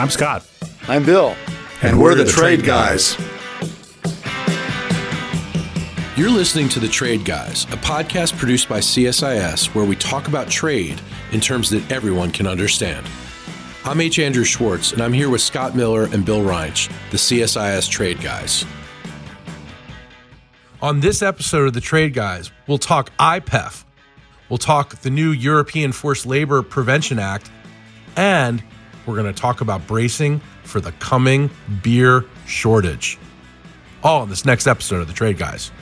I'm 0.00 0.08
Scott. 0.08 0.46
I'm 0.88 1.04
Bill. 1.04 1.36
And, 1.82 1.90
and 1.90 1.98
we're, 1.98 2.12
we're, 2.12 2.14
the, 2.14 2.24
the 2.24 2.30
Trade, 2.30 2.60
Trade 2.60 2.66
guys. 2.66 3.16
guys. 3.16 3.28
You're 6.16 6.30
listening 6.30 6.70
to 6.70 6.80
The 6.80 6.88
Trade 6.88 7.26
Guys, 7.26 7.64
a 7.64 7.76
podcast 7.76 8.38
produced 8.38 8.66
by 8.66 8.78
CSIS 8.78 9.74
where 9.74 9.84
we 9.84 9.94
talk 9.96 10.26
about 10.26 10.48
trade 10.48 10.98
in 11.32 11.40
terms 11.40 11.68
that 11.68 11.92
everyone 11.92 12.30
can 12.30 12.46
understand. 12.46 13.06
I'm 13.84 14.00
H. 14.00 14.18
Andrew 14.18 14.42
Schwartz, 14.42 14.92
and 14.92 15.02
I'm 15.02 15.12
here 15.12 15.28
with 15.28 15.42
Scott 15.42 15.76
Miller 15.76 16.04
and 16.04 16.24
Bill 16.24 16.42
Reinsch, 16.42 16.88
the 17.10 17.18
CSIS 17.18 17.86
Trade 17.90 18.22
Guys. 18.22 18.64
On 20.80 21.00
this 21.00 21.20
episode 21.20 21.66
of 21.66 21.74
The 21.74 21.82
Trade 21.82 22.14
Guys, 22.14 22.50
we'll 22.66 22.78
talk 22.78 23.14
IPEF, 23.18 23.84
we'll 24.48 24.56
talk 24.56 24.96
the 25.02 25.10
new 25.10 25.30
European 25.30 25.92
Forced 25.92 26.24
Labor 26.24 26.62
Prevention 26.62 27.18
Act, 27.18 27.50
and 28.16 28.62
we're 29.10 29.20
going 29.20 29.32
to 29.34 29.40
talk 29.40 29.60
about 29.60 29.84
bracing 29.88 30.40
for 30.62 30.80
the 30.80 30.92
coming 30.92 31.50
beer 31.82 32.24
shortage. 32.46 33.18
All 34.04 34.22
in 34.22 34.28
this 34.28 34.44
next 34.44 34.68
episode 34.68 35.00
of 35.00 35.08
The 35.08 35.12
Trade 35.12 35.36
Guys. 35.36 35.72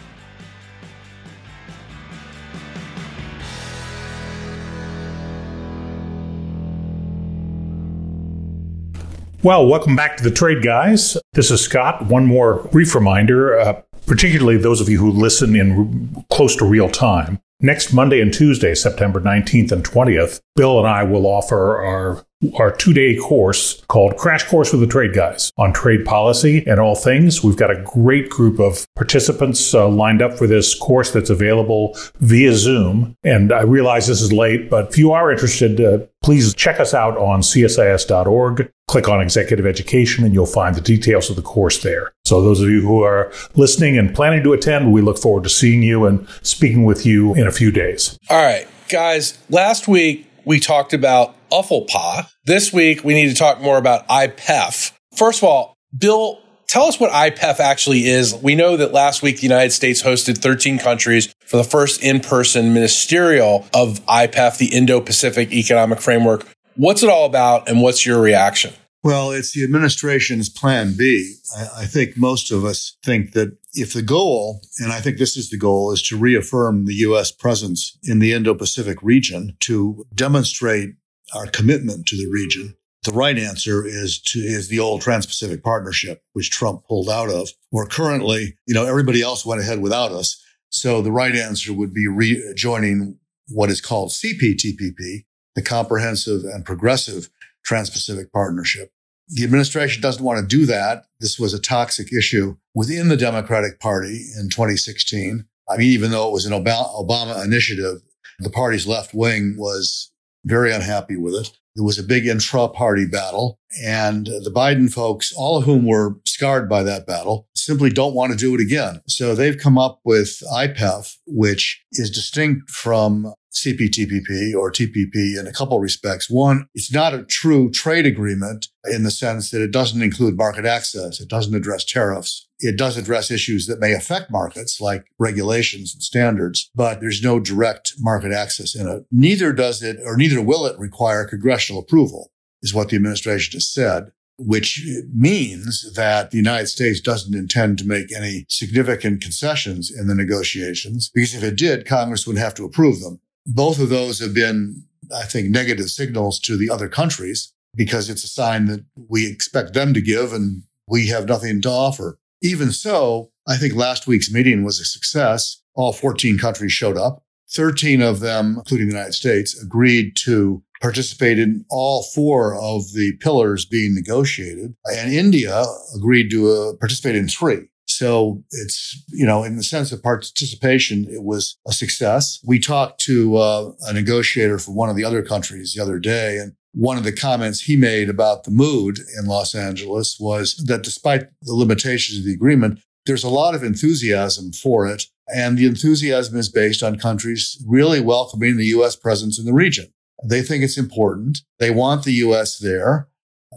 Well, 9.43 9.69
welcome 9.69 9.95
back 9.95 10.17
to 10.17 10.25
the 10.25 10.31
Trade 10.31 10.63
Guys. 10.63 11.17
This 11.35 11.51
is 11.51 11.61
Scott. 11.61 12.07
One 12.07 12.25
more 12.25 12.67
brief 12.73 12.95
reminder, 12.95 13.59
uh, 13.61 13.83
particularly 14.07 14.57
those 14.57 14.81
of 14.81 14.89
you 14.89 14.99
who 14.99 15.11
listen 15.13 15.55
in 15.55 16.25
close 16.31 16.57
to 16.57 16.65
real 16.65 16.89
time. 16.89 17.41
Next 17.61 17.93
Monday 17.93 18.21
and 18.21 18.33
Tuesday, 18.33 18.75
September 18.75 19.21
19th 19.21 19.71
and 19.71 19.85
20th, 19.85 20.41
Bill 20.57 20.79
and 20.79 20.89
I 20.89 21.03
will 21.03 21.27
offer 21.27 21.85
our 21.85 22.25
our 22.59 22.71
two 22.71 22.93
day 22.93 23.17
course 23.17 23.83
called 23.89 24.17
Crash 24.17 24.45
Course 24.45 24.73
with 24.73 24.81
the 24.81 24.87
Trade 24.87 25.15
Guys 25.15 25.53
on 25.57 25.73
trade 25.73 26.05
policy 26.05 26.65
and 26.67 26.79
all 26.79 26.95
things. 26.95 27.43
We've 27.43 27.57
got 27.57 27.71
a 27.71 27.83
great 27.83 28.31
group 28.31 28.61
of 28.61 28.87
participants 28.95 29.75
uh, 29.75 29.89
lined 29.89 30.23
up 30.23 30.39
for 30.39 30.47
this 30.47 30.79
course 30.79 31.11
that's 31.11 31.31
available 31.31 31.97
via 32.21 32.55
Zoom. 32.55 33.17
And 33.25 33.53
I 33.53 33.63
realize 33.63 34.07
this 34.07 34.23
is 34.23 34.33
late, 34.33 34.71
but 34.71 34.91
if 34.91 34.99
you 34.99 35.13
are 35.13 35.33
interested, 35.33 35.81
uh, 35.81 35.99
please 36.23 36.55
check 36.55 36.79
us 36.79 36.95
out 36.95 37.17
on 37.17 37.41
csis.org. 37.41 38.71
Click 38.87 39.09
on 39.09 39.21
executive 39.21 39.67
education 39.67 40.25
and 40.25 40.33
you'll 40.33 40.47
find 40.47 40.75
the 40.75 40.81
details 40.81 41.29
of 41.29 41.37
the 41.37 41.43
course 41.43 41.83
there. 41.83 42.13
So 42.25 42.41
those 42.41 42.61
of 42.61 42.71
you 42.71 42.81
who 42.81 43.03
are 43.03 43.33
listening 43.55 43.99
and 43.99 44.15
planning 44.15 44.43
to 44.45 44.53
attend, 44.53 44.93
we 44.93 45.03
look 45.03 45.19
forward 45.19 45.45
to 45.45 45.51
seeing 45.51 45.83
you 45.83 46.07
and 46.07 46.27
speaking 46.43 46.85
with 46.85 47.05
you 47.05 47.35
in 47.35 47.47
a 47.47 47.53
few 47.53 47.71
days. 47.71 48.19
All 48.31 48.43
right, 48.43 48.67
guys, 48.89 49.39
last 49.51 49.89
week 49.89 50.27
we 50.45 50.59
talked 50.59 50.95
about 50.95 51.35
UFLPA. 51.51 52.29
This 52.45 52.73
week, 52.73 53.05
we 53.05 53.15
need 53.15 53.29
to 53.29 53.35
talk 53.35 53.61
more 53.61 53.79
about 53.79 54.07
IPEF. 54.09 54.93
First 55.15 55.41
of 55.43 55.49
all, 55.49 55.77
Bill, 55.97 56.41
tell 56.67 56.85
us 56.85 57.01
what 57.01 57.11
IPEF 57.11 57.61
actually 57.61 58.07
is. 58.07 58.35
We 58.35 58.55
know 58.55 58.77
that 58.77 58.93
last 58.93 59.23
week 59.23 59.37
the 59.37 59.43
United 59.43 59.73
States 59.73 60.03
hosted 60.03 60.39
13 60.39 60.79
countries 60.79 61.35
for 61.47 61.57
the 61.57 61.65
first 61.65 62.03
in-person 62.03 62.73
ministerial 62.75 63.67
of 63.75 64.05
IPEF, 64.07 64.59
the 64.59 64.75
Indo-Pacific 64.75 65.53
Economic 65.53 66.01
Framework. 66.01 66.47
What's 66.77 67.03
it 67.03 67.09
all 67.09 67.27
about 67.27 67.69
and 67.69 67.83
what's 67.83 68.07
your 68.07 68.21
reaction? 68.21 68.73
Well, 69.03 69.31
it's 69.31 69.53
the 69.53 69.65
administration's 69.65 70.49
plan 70.49 70.95
B. 70.97 71.37
I, 71.57 71.83
I, 71.83 71.85
think 71.87 72.17
most 72.17 72.51
of 72.51 72.65
us 72.65 72.97
think 73.05 73.33
that 73.33 73.57
if 73.73 73.93
the 73.93 74.03
goal, 74.03 74.61
and 74.81 74.93
I 74.93 75.01
think 75.01 75.19
this 75.19 75.37
is 75.37 75.51
the 75.51 75.57
goal, 75.57 75.93
is 75.93 76.03
to 76.03 76.17
reaffirm 76.17 76.85
the 76.85 76.95
U.S. 76.95 77.31
presence 77.31 77.97
in 78.03 78.19
the 78.19 78.33
Indo 78.33 78.55
Pacific 78.55 78.99
region, 79.01 79.57
to 79.61 80.05
demonstrate 80.15 80.91
our 81.35 81.47
commitment 81.47 82.07
to 82.07 82.17
the 82.17 82.31
region, 82.31 82.77
the 83.05 83.13
right 83.13 83.39
answer 83.39 83.87
is 83.87 84.21
to 84.23 84.39
is 84.39 84.69
the 84.69 84.81
old 84.81 85.03
Trans-Pacific 85.03 85.63
Partnership, 85.63 86.23
which 86.33 86.51
Trump 86.51 86.85
pulled 86.87 87.09
out 87.09 87.31
of. 87.31 87.49
Where 87.71 87.87
currently, 87.87 88.57
you 88.67 88.75
know, 88.75 88.87
everybody 88.87 89.23
else 89.23 89.47
went 89.47 89.61
ahead 89.61 89.81
without 89.81 90.13
us. 90.13 90.43
So 90.71 91.01
the 91.01 91.13
right 91.13 91.35
answer 91.35 91.73
would 91.73 91.95
be 91.95 92.07
rejoining 92.07 93.19
what 93.49 93.71
is 93.71 93.81
called 93.81 94.11
CPTPP, 94.11 95.25
the 95.55 95.63
Comprehensive 95.63 96.45
and 96.45 96.65
Progressive 96.65 97.31
Trans-Pacific 97.65 98.33
Partnership. 98.33 98.91
The 99.29 99.45
administration 99.45 100.03
doesn't 100.03 100.25
want 100.25 100.41
to 100.41 100.57
do 100.57 100.67
that. 100.67 101.05
This 101.21 101.39
was 101.39 101.55
a 101.55 101.61
toxic 101.61 102.13
issue 102.13 102.57
within 102.75 103.09
the 103.09 103.17
Democratic 103.17 103.79
Party 103.79 104.27
in 104.39 104.49
2016. 104.49 105.47
I 105.71 105.77
mean, 105.77 105.89
even 105.89 106.11
though 106.11 106.29
it 106.29 106.33
was 106.33 106.47
an 106.47 106.53
Obama 106.53 107.45
initiative, 107.45 108.03
the 108.39 108.51
party's 108.51 108.87
left 108.87 109.15
wing 109.15 109.55
was 109.59 110.11
very 110.49 110.73
unhappy 110.73 111.17
with 111.17 111.35
it. 111.35 111.51
There 111.77 111.85
was 111.85 111.99
a 111.99 112.03
big 112.03 112.27
intra 112.27 112.69
party 112.69 113.07
battle 113.07 113.61
and 113.85 114.27
the 114.27 114.53
Biden 114.55 114.93
folks, 114.93 115.33
all 115.37 115.59
of 115.59 115.65
whom 115.65 115.87
were 115.87 116.17
scarred 116.27 116.69
by 116.69 116.83
that 116.83 117.07
battle, 117.07 117.47
simply 117.55 117.91
don't 117.91 118.15
want 118.15 118.33
to 118.33 118.39
do 118.39 118.55
it 118.55 118.61
again. 118.61 119.01
So 119.07 119.35
they've 119.35 119.57
come 119.57 119.79
up 119.79 120.01
with 120.05 120.43
IPEF, 120.53 121.15
which 121.27 121.81
is 121.93 122.11
distinct 122.11 122.71
from 122.71 123.33
CPTPP 123.53 124.55
or 124.55 124.73
TPP 124.73 125.39
in 125.39 125.47
a 125.47 125.53
couple 125.53 125.77
of 125.77 125.83
respects. 125.83 126.29
One, 126.29 126.67
it's 126.75 126.93
not 126.93 127.15
a 127.15 127.25
true 127.25 127.71
trade 127.71 128.07
agreement 128.07 128.67
in 128.91 129.05
the 129.05 129.11
sense 129.11 129.51
that 129.51 129.63
it 129.63 129.71
doesn't 129.71 130.03
include 130.03 130.37
market 130.37 130.65
access. 130.65 131.21
It 131.21 131.29
doesn't 131.29 131.55
address 131.55 131.85
tariffs. 131.85 132.48
It 132.61 132.77
does 132.77 132.97
address 132.97 133.31
issues 133.31 133.67
that 133.67 133.81
may 133.81 133.93
affect 133.93 134.31
markets 134.31 134.81
like 134.81 135.07
regulations 135.19 135.95
and 135.95 136.03
standards, 136.03 136.71
but 136.75 137.01
there's 137.01 137.23
no 137.23 137.39
direct 137.39 137.95
market 137.99 138.33
access 138.33 138.75
in 138.75 138.89
it. 138.89 139.05
Neither 139.13 139.53
does 139.53 139.83
it 139.83 139.99
or 140.05 140.17
neither 140.17 140.43
will 140.43 140.67
it 140.67 140.79
require 140.79 141.25
congressional 141.25 141.83
approval 141.83 142.33
is 142.63 142.75
what 142.75 142.89
the 142.89 142.97
administration 142.97 143.57
has 143.57 143.73
said 143.73 144.13
which 144.39 144.87
means 145.13 145.93
that 145.95 146.31
the 146.31 146.37
United 146.37 146.69
States 146.69 147.01
doesn't 147.01 147.35
intend 147.35 147.77
to 147.79 147.87
make 147.87 148.15
any 148.15 148.47
significant 148.49 149.21
concessions 149.21 149.91
in 149.91 150.07
the 150.07 150.15
negotiations, 150.15 151.11
because 151.13 151.35
if 151.35 151.43
it 151.43 151.57
did, 151.57 151.87
Congress 151.87 152.27
would 152.27 152.39
have 152.39 152.55
to 152.55 152.65
approve 152.65 153.01
them. 153.01 153.21
Both 153.45 153.81
of 153.81 153.89
those 153.89 154.21
have 154.21 154.35
been, 154.35 154.85
I 155.15 155.25
think, 155.25 155.51
negative 155.51 155.91
signals 155.91 156.39
to 156.41 156.57
the 156.57 156.71
other 156.71 156.89
countries 156.89 157.53
because 157.75 158.09
it's 158.09 158.25
a 158.25 158.29
sign 158.29 158.67
that 158.67 158.85
we 159.09 159.27
expect 159.27 159.75
them 159.75 159.93
to 159.95 160.01
give 160.01 160.33
and 160.33 160.63
we 160.87 161.09
have 161.09 161.27
nothing 161.27 161.61
to 161.63 161.69
offer. 161.69 162.19
Even 162.43 162.71
so, 162.71 163.31
I 163.47 163.57
think 163.57 163.75
last 163.75 164.07
week's 164.07 164.33
meeting 164.33 164.65
was 164.65 164.81
a 164.81 164.85
success. 164.85 165.61
All 165.75 165.93
14 165.93 166.39
countries 166.39 166.73
showed 166.73 166.97
up. 166.97 167.25
13 167.51 168.03
of 168.03 168.21
them, 168.21 168.57
including 168.59 168.89
the 168.89 168.95
United 168.95 169.15
States, 169.15 169.61
agreed 169.61 170.15
to 170.25 170.63
participate 170.81 171.39
in 171.39 171.65
all 171.71 172.03
four 172.15 172.55
of 172.55 172.93
the 172.93 173.17
pillars 173.21 173.65
being 173.65 173.95
negotiated. 173.95 174.75
And 174.85 175.13
India 175.13 175.65
agreed 175.97 176.31
to 176.31 176.51
uh, 176.51 176.73
participate 176.79 177.17
in 177.17 177.27
three. 177.27 177.69
So 177.87 178.45
it's, 178.51 179.03
you 179.09 179.27
know, 179.27 179.45
in 179.45 179.57
the 179.57 179.63
sense 179.63 179.93
of 179.93 180.03
participation, 180.03 181.07
it 181.11 181.23
was 181.23 181.57
a 181.67 181.73
success. 181.73 182.39
We 182.45 182.59
talked 182.59 183.01
to 183.03 183.37
uh, 183.37 183.73
a 183.87 183.95
negotiator 183.95 184.59
from 184.59 184.75
one 184.75 184.91
of 184.91 184.97
the 184.97 185.05
other 185.05 185.23
countries 185.23 185.73
the 185.75 185.83
other 185.83 185.99
day, 185.99 186.37
and 186.37 186.53
one 186.79 186.97
of 186.97 187.03
the 187.03 187.11
comments 187.11 187.63
he 187.63 187.77
made 187.77 188.09
about 188.09 188.45
the 188.45 188.53
mood 188.53 189.01
in 189.19 189.27
Los 189.27 189.53
Angeles 189.53 190.17
was 190.21 190.55
that 190.69 190.85
despite 190.85 191.23
the 191.43 191.53
limitations 191.53 192.21
of 192.21 192.25
the 192.25 192.33
agreement, 192.33 192.79
there's 193.05 193.25
a 193.25 193.29
lot 193.29 193.57
of 193.57 193.65
enthusiasm 193.65 194.53
for 194.53 194.87
it. 194.87 195.07
And 195.27 195.59
the 195.59 195.67
enthusiasm 195.67 196.39
is 196.39 196.49
based 196.49 196.85
on 196.85 196.97
countries 196.97 197.61
really 197.67 198.01
welcoming 198.01 198.57
the 198.57 198.67
U.S. 198.67 198.95
presence 198.95 199.41
in 199.41 199.45
the 199.45 199.53
region. 199.53 199.93
They 200.25 200.41
think 200.41 200.63
it's 200.63 200.79
important. 200.79 201.41
They 201.59 201.73
want 201.73 202.05
the 202.05 202.13
U.S. 202.13 202.59
there 202.59 203.09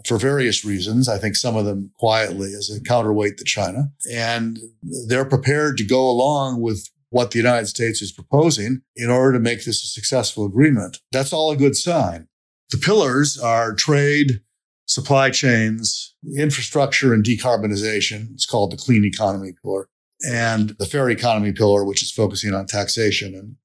for 0.04 0.18
various 0.18 0.64
reasons. 0.64 1.08
I 1.08 1.18
think 1.18 1.36
some 1.36 1.54
of 1.54 1.64
them 1.64 1.92
quietly 2.00 2.54
as 2.54 2.70
a 2.70 2.82
counterweight 2.82 3.38
to 3.38 3.44
China. 3.44 3.92
And 4.12 4.58
they're 5.06 5.24
prepared 5.24 5.76
to 5.76 5.84
go 5.84 6.10
along 6.10 6.60
with 6.60 6.90
what 7.10 7.30
the 7.30 7.38
United 7.38 7.66
States 7.66 8.02
is 8.02 8.10
proposing 8.10 8.82
in 8.96 9.10
order 9.10 9.34
to 9.34 9.38
make 9.38 9.64
this 9.64 9.84
a 9.84 9.86
successful 9.86 10.44
agreement. 10.44 10.98
That's 11.12 11.32
all 11.32 11.52
a 11.52 11.56
good 11.56 11.76
sign. 11.76 12.26
The 12.72 12.78
pillars 12.78 13.38
are 13.38 13.74
trade, 13.74 14.40
supply 14.86 15.28
chains, 15.28 16.14
infrastructure, 16.38 17.12
and 17.12 17.22
decarbonization. 17.22 18.32
It's 18.32 18.46
called 18.46 18.72
the 18.72 18.78
clean 18.78 19.04
economy 19.04 19.52
pillar. 19.62 19.90
And 20.26 20.70
the 20.78 20.86
fair 20.86 21.10
economy 21.10 21.52
pillar, 21.52 21.84
which 21.84 22.02
is 22.02 22.10
focusing 22.10 22.54
on 22.54 22.66
taxation 22.66 23.34
and 23.34 23.56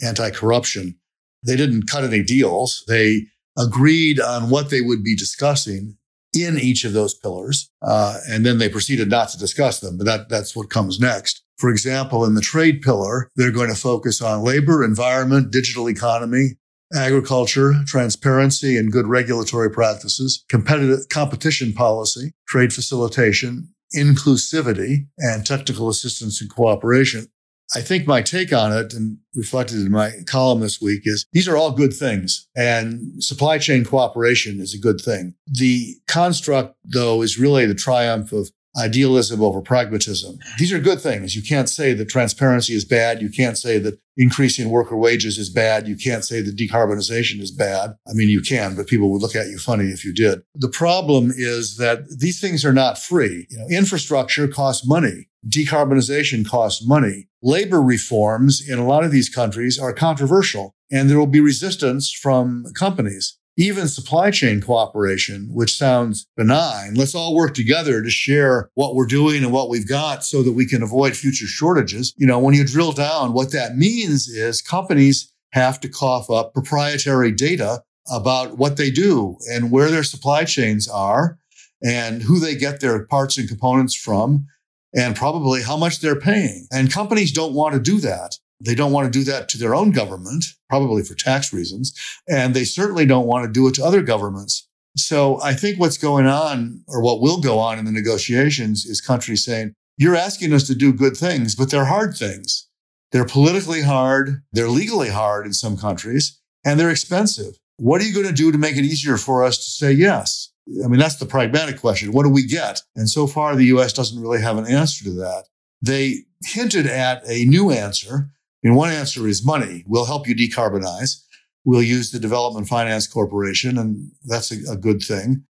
anti 0.00 0.30
corruption. 0.30 0.98
They 1.42 1.56
didn't 1.56 1.90
cut 1.90 2.04
any 2.04 2.22
deals. 2.22 2.82
They 2.88 3.26
agreed 3.58 4.20
on 4.20 4.48
what 4.48 4.70
they 4.70 4.80
would 4.80 5.04
be 5.04 5.14
discussing 5.14 5.98
in 6.34 6.58
each 6.58 6.84
of 6.84 6.94
those 6.94 7.12
pillars. 7.12 7.70
Uh, 7.82 8.18
and 8.28 8.46
then 8.46 8.56
they 8.56 8.70
proceeded 8.70 9.10
not 9.10 9.28
to 9.30 9.38
discuss 9.38 9.80
them, 9.80 9.98
but 9.98 10.04
that, 10.04 10.28
that's 10.30 10.56
what 10.56 10.70
comes 10.70 10.98
next. 10.98 11.42
For 11.58 11.68
example, 11.68 12.24
in 12.24 12.34
the 12.34 12.40
trade 12.40 12.80
pillar, 12.80 13.30
they're 13.36 13.50
going 13.50 13.70
to 13.70 13.80
focus 13.80 14.22
on 14.22 14.44
labor, 14.44 14.82
environment, 14.82 15.50
digital 15.50 15.88
economy, 15.88 16.56
agriculture, 16.94 17.74
transparency 17.86 18.76
and 18.76 18.92
good 18.92 19.06
regulatory 19.06 19.70
practices, 19.70 20.44
competitive 20.48 21.08
competition 21.08 21.72
policy, 21.72 22.32
trade 22.48 22.72
facilitation, 22.72 23.68
inclusivity, 23.94 25.06
and 25.18 25.46
technical 25.46 25.88
assistance 25.88 26.40
and 26.40 26.50
cooperation. 26.50 27.26
I 27.74 27.80
think 27.80 28.06
my 28.06 28.22
take 28.22 28.52
on 28.52 28.72
it 28.72 28.94
and 28.94 29.18
reflected 29.34 29.78
in 29.78 29.90
my 29.90 30.12
column 30.26 30.60
this 30.60 30.80
week 30.80 31.02
is 31.04 31.26
these 31.32 31.48
are 31.48 31.56
all 31.56 31.72
good 31.72 31.92
things 31.92 32.46
and 32.56 33.22
supply 33.22 33.58
chain 33.58 33.84
cooperation 33.84 34.60
is 34.60 34.72
a 34.72 34.78
good 34.78 35.00
thing. 35.00 35.34
The 35.46 35.96
construct 36.06 36.76
though 36.84 37.22
is 37.22 37.38
really 37.38 37.66
the 37.66 37.74
triumph 37.74 38.32
of 38.32 38.50
idealism 38.76 39.42
over 39.42 39.60
pragmatism. 39.60 40.38
These 40.58 40.72
are 40.72 40.78
good 40.78 41.00
things. 41.00 41.34
You 41.34 41.42
can't 41.42 41.68
say 41.68 41.92
that 41.94 42.08
transparency 42.08 42.74
is 42.74 42.84
bad. 42.84 43.22
You 43.22 43.30
can't 43.30 43.56
say 43.56 43.78
that 43.78 43.98
increasing 44.16 44.70
worker 44.70 44.96
wages 44.96 45.38
is 45.38 45.50
bad. 45.50 45.88
You 45.88 45.96
can't 45.96 46.24
say 46.24 46.40
that 46.40 46.56
decarbonization 46.56 47.40
is 47.40 47.50
bad. 47.50 47.96
I 48.08 48.12
mean, 48.12 48.28
you 48.28 48.40
can, 48.40 48.76
but 48.76 48.86
people 48.86 49.10
would 49.10 49.22
look 49.22 49.36
at 49.36 49.46
you 49.46 49.58
funny 49.58 49.86
if 49.86 50.04
you 50.04 50.12
did. 50.12 50.42
The 50.54 50.68
problem 50.68 51.32
is 51.34 51.76
that 51.76 52.18
these 52.18 52.40
things 52.40 52.64
are 52.64 52.72
not 52.72 52.98
free. 52.98 53.46
You 53.50 53.58
know, 53.58 53.66
infrastructure 53.70 54.48
costs 54.48 54.86
money. 54.86 55.28
Decarbonization 55.48 56.48
costs 56.48 56.86
money. 56.86 57.28
Labor 57.42 57.80
reforms 57.80 58.66
in 58.66 58.78
a 58.78 58.86
lot 58.86 59.04
of 59.04 59.12
these 59.12 59.28
countries 59.28 59.78
are 59.78 59.92
controversial 59.92 60.74
and 60.90 61.08
there 61.08 61.18
will 61.18 61.26
be 61.26 61.40
resistance 61.40 62.12
from 62.12 62.64
companies 62.74 63.38
even 63.56 63.88
supply 63.88 64.30
chain 64.30 64.60
cooperation, 64.60 65.48
which 65.52 65.76
sounds 65.76 66.26
benign. 66.36 66.94
Let's 66.94 67.14
all 67.14 67.34
work 67.34 67.54
together 67.54 68.02
to 68.02 68.10
share 68.10 68.70
what 68.74 68.94
we're 68.94 69.06
doing 69.06 69.42
and 69.42 69.52
what 69.52 69.70
we've 69.70 69.88
got 69.88 70.24
so 70.24 70.42
that 70.42 70.52
we 70.52 70.66
can 70.66 70.82
avoid 70.82 71.16
future 71.16 71.46
shortages. 71.46 72.12
You 72.16 72.26
know, 72.26 72.38
when 72.38 72.54
you 72.54 72.64
drill 72.64 72.92
down, 72.92 73.32
what 73.32 73.52
that 73.52 73.76
means 73.76 74.28
is 74.28 74.60
companies 74.60 75.32
have 75.52 75.80
to 75.80 75.88
cough 75.88 76.30
up 76.30 76.52
proprietary 76.52 77.32
data 77.32 77.82
about 78.10 78.58
what 78.58 78.76
they 78.76 78.90
do 78.90 79.36
and 79.50 79.70
where 79.70 79.90
their 79.90 80.04
supply 80.04 80.44
chains 80.44 80.86
are 80.86 81.38
and 81.82 82.22
who 82.22 82.38
they 82.38 82.54
get 82.54 82.80
their 82.80 83.06
parts 83.06 83.38
and 83.38 83.48
components 83.48 83.94
from 83.94 84.46
and 84.94 85.16
probably 85.16 85.62
how 85.62 85.76
much 85.76 86.00
they're 86.00 86.18
paying. 86.18 86.66
And 86.72 86.92
companies 86.92 87.32
don't 87.32 87.54
want 87.54 87.74
to 87.74 87.80
do 87.80 88.00
that. 88.00 88.36
They 88.60 88.74
don't 88.74 88.92
want 88.92 89.12
to 89.12 89.18
do 89.18 89.24
that 89.24 89.48
to 89.50 89.58
their 89.58 89.74
own 89.74 89.90
government, 89.90 90.44
probably 90.68 91.02
for 91.02 91.14
tax 91.14 91.52
reasons. 91.52 91.92
And 92.28 92.54
they 92.54 92.64
certainly 92.64 93.06
don't 93.06 93.26
want 93.26 93.44
to 93.44 93.52
do 93.52 93.66
it 93.68 93.74
to 93.74 93.84
other 93.84 94.02
governments. 94.02 94.68
So 94.96 95.40
I 95.42 95.52
think 95.52 95.78
what's 95.78 95.98
going 95.98 96.26
on 96.26 96.82
or 96.88 97.02
what 97.02 97.20
will 97.20 97.40
go 97.40 97.58
on 97.58 97.78
in 97.78 97.84
the 97.84 97.92
negotiations 97.92 98.86
is 98.86 99.00
countries 99.00 99.44
saying, 99.44 99.74
you're 99.98 100.16
asking 100.16 100.52
us 100.52 100.66
to 100.68 100.74
do 100.74 100.92
good 100.92 101.16
things, 101.16 101.54
but 101.54 101.70
they're 101.70 101.84
hard 101.84 102.16
things. 102.16 102.68
They're 103.12 103.26
politically 103.26 103.82
hard. 103.82 104.42
They're 104.52 104.68
legally 104.68 105.10
hard 105.10 105.46
in 105.46 105.52
some 105.52 105.76
countries 105.76 106.40
and 106.64 106.80
they're 106.80 106.90
expensive. 106.90 107.58
What 107.76 108.00
are 108.00 108.04
you 108.04 108.14
going 108.14 108.26
to 108.26 108.32
do 108.32 108.50
to 108.50 108.58
make 108.58 108.76
it 108.76 108.84
easier 108.84 109.16
for 109.18 109.44
us 109.44 109.58
to 109.58 109.70
say 109.70 109.92
yes? 109.92 110.50
I 110.84 110.88
mean, 110.88 110.98
that's 110.98 111.16
the 111.16 111.26
pragmatic 111.26 111.80
question. 111.80 112.12
What 112.12 112.24
do 112.24 112.30
we 112.30 112.46
get? 112.46 112.80
And 112.96 113.08
so 113.08 113.26
far, 113.26 113.54
the 113.54 113.66
U.S. 113.66 113.92
doesn't 113.92 114.20
really 114.20 114.40
have 114.40 114.58
an 114.58 114.66
answer 114.66 115.04
to 115.04 115.12
that. 115.12 115.44
They 115.80 116.24
hinted 116.44 116.86
at 116.86 117.22
a 117.26 117.44
new 117.44 117.70
answer, 117.70 118.30
mean, 118.66 118.74
one 118.74 118.90
answer 118.90 119.26
is 119.28 119.44
money. 119.44 119.84
We'll 119.86 120.06
help 120.06 120.26
you 120.26 120.34
decarbonize. 120.34 121.22
We'll 121.64 121.82
use 121.82 122.10
the 122.10 122.18
Development 122.18 122.66
Finance 122.68 123.06
Corporation, 123.06 123.78
and 123.78 124.10
that's 124.24 124.52
a, 124.52 124.72
a 124.72 124.76
good 124.76 125.02
thing, 125.02 125.44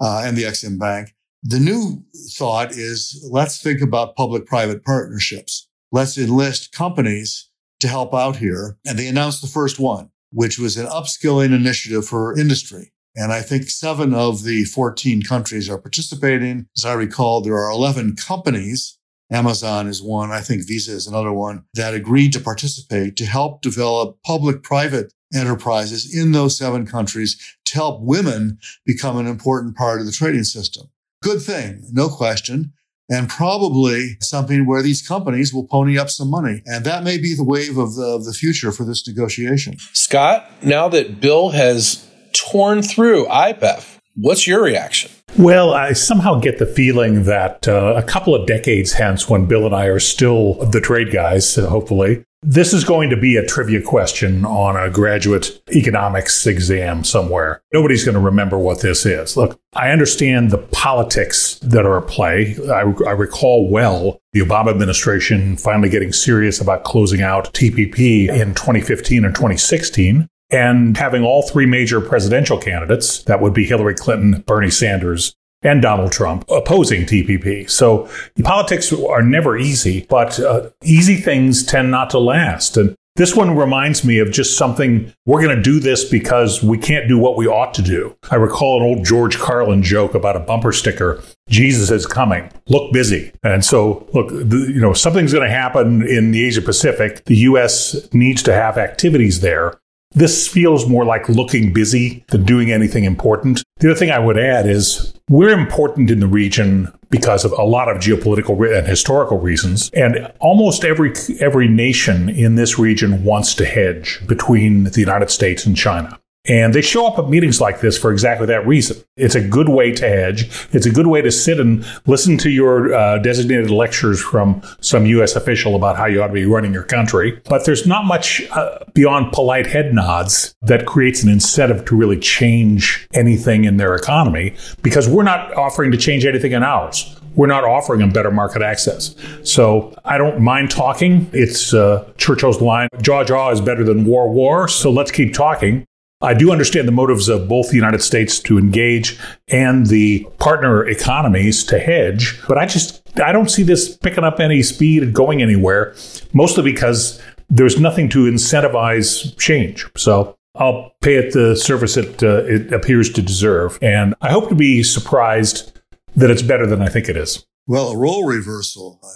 uh, 0.00 0.22
and 0.24 0.36
the 0.36 0.42
Exim 0.44 0.78
Bank. 0.78 1.14
The 1.42 1.60
new 1.60 2.04
thought 2.32 2.72
is 2.72 3.26
let's 3.30 3.62
think 3.62 3.80
about 3.80 4.16
public 4.16 4.46
private 4.46 4.84
partnerships. 4.84 5.68
Let's 5.92 6.18
enlist 6.18 6.72
companies 6.72 7.50
to 7.80 7.88
help 7.88 8.14
out 8.14 8.36
here. 8.36 8.78
And 8.86 8.98
they 8.98 9.08
announced 9.08 9.40
the 9.40 9.48
first 9.48 9.78
one, 9.78 10.10
which 10.30 10.58
was 10.58 10.76
an 10.76 10.86
upskilling 10.86 11.54
initiative 11.54 12.06
for 12.06 12.38
industry. 12.38 12.92
And 13.16 13.32
I 13.32 13.40
think 13.40 13.68
seven 13.68 14.14
of 14.14 14.44
the 14.44 14.64
14 14.64 15.22
countries 15.22 15.68
are 15.68 15.78
participating. 15.78 16.66
As 16.76 16.84
I 16.84 16.92
recall, 16.92 17.40
there 17.40 17.56
are 17.56 17.70
11 17.70 18.16
companies 18.16 18.98
Amazon 19.30 19.86
is 19.86 20.02
one. 20.02 20.30
I 20.30 20.40
think 20.40 20.66
Visa 20.66 20.92
is 20.92 21.06
another 21.06 21.32
one 21.32 21.64
that 21.74 21.94
agreed 21.94 22.32
to 22.32 22.40
participate 22.40 23.16
to 23.16 23.26
help 23.26 23.62
develop 23.62 24.18
public 24.24 24.62
private 24.62 25.12
enterprises 25.34 26.12
in 26.14 26.32
those 26.32 26.58
seven 26.58 26.86
countries 26.86 27.56
to 27.66 27.74
help 27.74 28.00
women 28.02 28.58
become 28.84 29.16
an 29.16 29.26
important 29.26 29.76
part 29.76 30.00
of 30.00 30.06
the 30.06 30.12
trading 30.12 30.44
system. 30.44 30.88
Good 31.22 31.42
thing, 31.42 31.84
no 31.92 32.08
question. 32.08 32.72
And 33.08 33.28
probably 33.28 34.16
something 34.20 34.66
where 34.66 34.82
these 34.82 35.06
companies 35.06 35.52
will 35.52 35.66
pony 35.66 35.98
up 35.98 36.10
some 36.10 36.30
money. 36.30 36.62
And 36.64 36.84
that 36.84 37.02
may 37.02 37.18
be 37.18 37.34
the 37.34 37.44
wave 37.44 37.76
of 37.76 37.96
the, 37.96 38.04
of 38.04 38.24
the 38.24 38.32
future 38.32 38.70
for 38.70 38.84
this 38.84 39.06
negotiation. 39.06 39.78
Scott, 39.92 40.48
now 40.62 40.88
that 40.88 41.20
Bill 41.20 41.50
has 41.50 42.08
torn 42.32 42.82
through 42.82 43.26
IPEF, 43.26 43.98
what's 44.14 44.46
your 44.46 44.62
reaction? 44.62 45.10
Well, 45.38 45.72
I 45.72 45.92
somehow 45.92 46.40
get 46.40 46.58
the 46.58 46.66
feeling 46.66 47.24
that 47.24 47.66
uh, 47.68 47.94
a 47.96 48.02
couple 48.02 48.34
of 48.34 48.46
decades 48.46 48.92
hence, 48.92 49.28
when 49.28 49.46
Bill 49.46 49.64
and 49.64 49.74
I 49.74 49.86
are 49.86 50.00
still 50.00 50.54
the 50.54 50.80
trade 50.80 51.12
guys, 51.12 51.56
uh, 51.56 51.68
hopefully, 51.68 52.24
this 52.42 52.72
is 52.72 52.84
going 52.84 53.10
to 53.10 53.16
be 53.16 53.36
a 53.36 53.44
trivia 53.44 53.82
question 53.82 54.46
on 54.46 54.74
a 54.74 54.90
graduate 54.90 55.62
economics 55.74 56.46
exam 56.46 57.04
somewhere. 57.04 57.62
Nobody's 57.72 58.02
going 58.02 58.14
to 58.14 58.20
remember 58.20 58.58
what 58.58 58.80
this 58.80 59.04
is. 59.04 59.36
Look, 59.36 59.60
I 59.74 59.90
understand 59.90 60.50
the 60.50 60.58
politics 60.58 61.58
that 61.58 61.84
are 61.84 61.98
at 61.98 62.08
play. 62.08 62.56
I, 62.70 62.80
I, 63.06 63.12
recall 63.12 63.68
well 63.68 64.20
the 64.32 64.40
Obama 64.40 64.70
administration 64.70 65.58
finally 65.58 65.90
getting 65.90 66.14
serious 66.14 66.62
about 66.62 66.84
closing 66.84 67.20
out 67.20 67.52
TPP 67.52 68.28
in 68.28 68.54
2015 68.54 69.24
and 69.24 69.34
2016 69.34 70.26
and 70.50 70.96
having 70.96 71.22
all 71.22 71.42
three 71.42 71.66
major 71.66 72.00
presidential 72.00 72.58
candidates, 72.58 73.22
that 73.24 73.40
would 73.40 73.54
be 73.54 73.64
Hillary 73.64 73.94
Clinton, 73.94 74.42
Bernie 74.46 74.70
Sanders, 74.70 75.34
and 75.62 75.82
Donald 75.82 76.12
Trump 76.12 76.44
opposing 76.50 77.02
TPP. 77.02 77.68
So 77.68 78.08
politics 78.42 78.92
are 78.92 79.22
never 79.22 79.58
easy, 79.58 80.06
but 80.08 80.40
uh, 80.40 80.70
easy 80.82 81.16
things 81.16 81.64
tend 81.64 81.90
not 81.90 82.10
to 82.10 82.18
last. 82.18 82.76
And 82.76 82.96
this 83.16 83.36
one 83.36 83.56
reminds 83.56 84.04
me 84.04 84.18
of 84.18 84.30
just 84.30 84.56
something 84.56 85.12
we're 85.26 85.42
going 85.42 85.54
to 85.54 85.62
do 85.62 85.80
this 85.80 86.08
because 86.08 86.62
we 86.62 86.78
can't 86.78 87.08
do 87.08 87.18
what 87.18 87.36
we 87.36 87.46
ought 87.46 87.74
to 87.74 87.82
do. 87.82 88.16
I 88.30 88.36
recall 88.36 88.80
an 88.80 88.86
old 88.86 89.04
George 89.04 89.38
Carlin 89.38 89.82
joke 89.82 90.14
about 90.14 90.36
a 90.36 90.40
bumper 90.40 90.72
sticker 90.72 91.22
Jesus 91.48 91.90
is 91.90 92.06
coming. 92.06 92.50
Look 92.68 92.92
busy. 92.92 93.32
And 93.42 93.64
so, 93.64 94.08
look, 94.14 94.28
the, 94.30 94.70
you 94.72 94.80
know, 94.80 94.92
something's 94.92 95.32
going 95.32 95.46
to 95.46 95.54
happen 95.54 96.06
in 96.06 96.30
the 96.30 96.44
Asia 96.46 96.62
Pacific. 96.62 97.24
The 97.24 97.36
U.S. 97.36 98.08
needs 98.14 98.42
to 98.44 98.54
have 98.54 98.78
activities 98.78 99.40
there. 99.40 99.78
This 100.12 100.48
feels 100.48 100.88
more 100.88 101.04
like 101.04 101.28
looking 101.28 101.72
busy 101.72 102.24
than 102.28 102.44
doing 102.44 102.72
anything 102.72 103.04
important. 103.04 103.62
The 103.78 103.90
other 103.90 103.98
thing 103.98 104.10
I 104.10 104.18
would 104.18 104.38
add 104.38 104.66
is 104.66 105.14
we're 105.28 105.56
important 105.56 106.10
in 106.10 106.18
the 106.18 106.26
region 106.26 106.92
because 107.10 107.44
of 107.44 107.52
a 107.52 107.62
lot 107.62 107.88
of 107.88 107.98
geopolitical 107.98 108.76
and 108.76 108.86
historical 108.86 109.38
reasons. 109.38 109.88
And 109.94 110.32
almost 110.40 110.84
every, 110.84 111.12
every 111.38 111.68
nation 111.68 112.28
in 112.28 112.56
this 112.56 112.78
region 112.78 113.22
wants 113.22 113.54
to 113.54 113.64
hedge 113.64 114.20
between 114.26 114.84
the 114.84 115.00
United 115.00 115.30
States 115.30 115.64
and 115.64 115.76
China. 115.76 116.18
And 116.46 116.74
they 116.74 116.80
show 116.80 117.06
up 117.06 117.18
at 117.18 117.28
meetings 117.28 117.60
like 117.60 117.80
this 117.80 117.98
for 117.98 118.10
exactly 118.10 118.46
that 118.46 118.66
reason. 118.66 118.96
It's 119.16 119.34
a 119.34 119.46
good 119.46 119.68
way 119.68 119.92
to 119.92 120.08
hedge. 120.08 120.50
It's 120.72 120.86
a 120.86 120.90
good 120.90 121.06
way 121.06 121.20
to 121.20 121.30
sit 121.30 121.60
and 121.60 121.84
listen 122.06 122.38
to 122.38 122.50
your 122.50 122.94
uh, 122.94 123.18
designated 123.18 123.70
lectures 123.70 124.22
from 124.22 124.62
some 124.80 125.04
U.S. 125.06 125.36
official 125.36 125.76
about 125.76 125.96
how 125.96 126.06
you 126.06 126.22
ought 126.22 126.28
to 126.28 126.32
be 126.32 126.46
running 126.46 126.72
your 126.72 126.82
country. 126.82 127.40
But 127.44 127.66
there's 127.66 127.86
not 127.86 128.06
much 128.06 128.42
uh, 128.52 128.78
beyond 128.94 129.32
polite 129.32 129.66
head 129.66 129.92
nods 129.92 130.54
that 130.62 130.86
creates 130.86 131.22
an 131.22 131.28
incentive 131.28 131.84
to 131.84 131.96
really 131.96 132.18
change 132.18 133.06
anything 133.12 133.64
in 133.64 133.76
their 133.76 133.94
economy 133.94 134.54
because 134.82 135.08
we're 135.08 135.22
not 135.22 135.54
offering 135.54 135.90
to 135.90 135.98
change 135.98 136.24
anything 136.24 136.52
in 136.52 136.62
ours 136.62 137.16
we're 137.36 137.46
not 137.46 137.62
offering 137.64 138.00
them 138.00 138.10
better 138.10 138.30
market 138.30 138.60
access. 138.60 139.14
So 139.44 139.94
I 140.04 140.18
don't 140.18 140.40
mind 140.40 140.70
talking. 140.70 141.30
It's 141.32 141.72
uh, 141.72 142.10
Churchill's 142.18 142.60
line, 142.60 142.88
jaw 143.02 143.24
jaw 143.24 143.50
is 143.50 143.60
better 143.60 143.84
than 143.84 144.04
war 144.04 144.30
war. 144.30 144.68
So 144.68 144.90
let's 144.90 145.10
keep 145.10 145.32
talking. 145.32 145.86
I 146.22 146.34
do 146.34 146.52
understand 146.52 146.86
the 146.86 146.92
motives 146.92 147.28
of 147.28 147.48
both 147.48 147.70
the 147.70 147.76
United 147.76 148.02
States 148.02 148.38
to 148.40 148.58
engage 148.58 149.18
and 149.48 149.86
the 149.86 150.26
partner 150.38 150.86
economies 150.86 151.64
to 151.64 151.78
hedge, 151.78 152.38
but 152.46 152.58
I 152.58 152.66
just 152.66 153.00
I 153.20 153.32
don't 153.32 153.50
see 153.50 153.62
this 153.62 153.96
picking 153.96 154.24
up 154.24 154.38
any 154.38 154.62
speed 154.62 155.02
and 155.02 155.14
going 155.14 155.40
anywhere, 155.40 155.94
mostly 156.34 156.62
because 156.62 157.20
there's 157.48 157.80
nothing 157.80 158.08
to 158.10 158.30
incentivize 158.30 159.36
change. 159.38 159.86
So 159.96 160.36
I'll 160.56 160.92
pay 161.00 161.14
it 161.14 161.32
the 161.32 161.56
service 161.56 161.96
it, 161.96 162.22
uh, 162.22 162.44
it 162.44 162.72
appears 162.72 163.10
to 163.14 163.22
deserve, 163.22 163.78
and 163.80 164.14
I 164.20 164.30
hope 164.30 164.48
to 164.50 164.54
be 164.54 164.82
surprised 164.82 165.80
that 166.16 166.30
it's 166.30 166.42
better 166.42 166.66
than 166.66 166.82
I 166.82 166.88
think 166.88 167.08
it 167.08 167.16
is. 167.16 167.46
Well, 167.66 167.90
a 167.90 167.96
role 167.96 168.24
reversal. 168.24 168.98
Uh, 169.02 169.08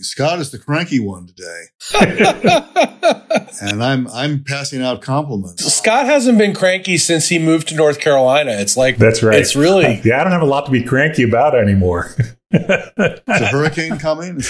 Scott 0.00 0.40
is 0.40 0.50
the 0.50 0.58
cranky 0.58 0.98
one 0.98 1.26
today, 1.28 1.64
and 3.60 3.82
I'm 3.82 4.08
I'm 4.08 4.42
passing 4.44 4.82
out 4.82 5.02
compliments. 5.02 5.64
Scott 5.72 6.06
hasn't 6.06 6.38
been 6.38 6.54
cranky 6.54 6.98
since 6.98 7.28
he 7.28 7.38
moved 7.38 7.68
to 7.68 7.76
North 7.76 8.00
Carolina. 8.00 8.52
It's 8.52 8.76
like 8.76 8.98
that's 8.98 9.22
right. 9.22 9.38
It's 9.38 9.54
really 9.54 10.00
yeah. 10.04 10.20
I 10.20 10.24
don't 10.24 10.32
have 10.32 10.42
a 10.42 10.46
lot 10.46 10.66
to 10.66 10.72
be 10.72 10.82
cranky 10.82 11.22
about 11.22 11.54
anymore. 11.54 12.14
is 12.50 12.60
a 13.28 13.46
hurricane 13.46 13.98
coming? 14.00 14.40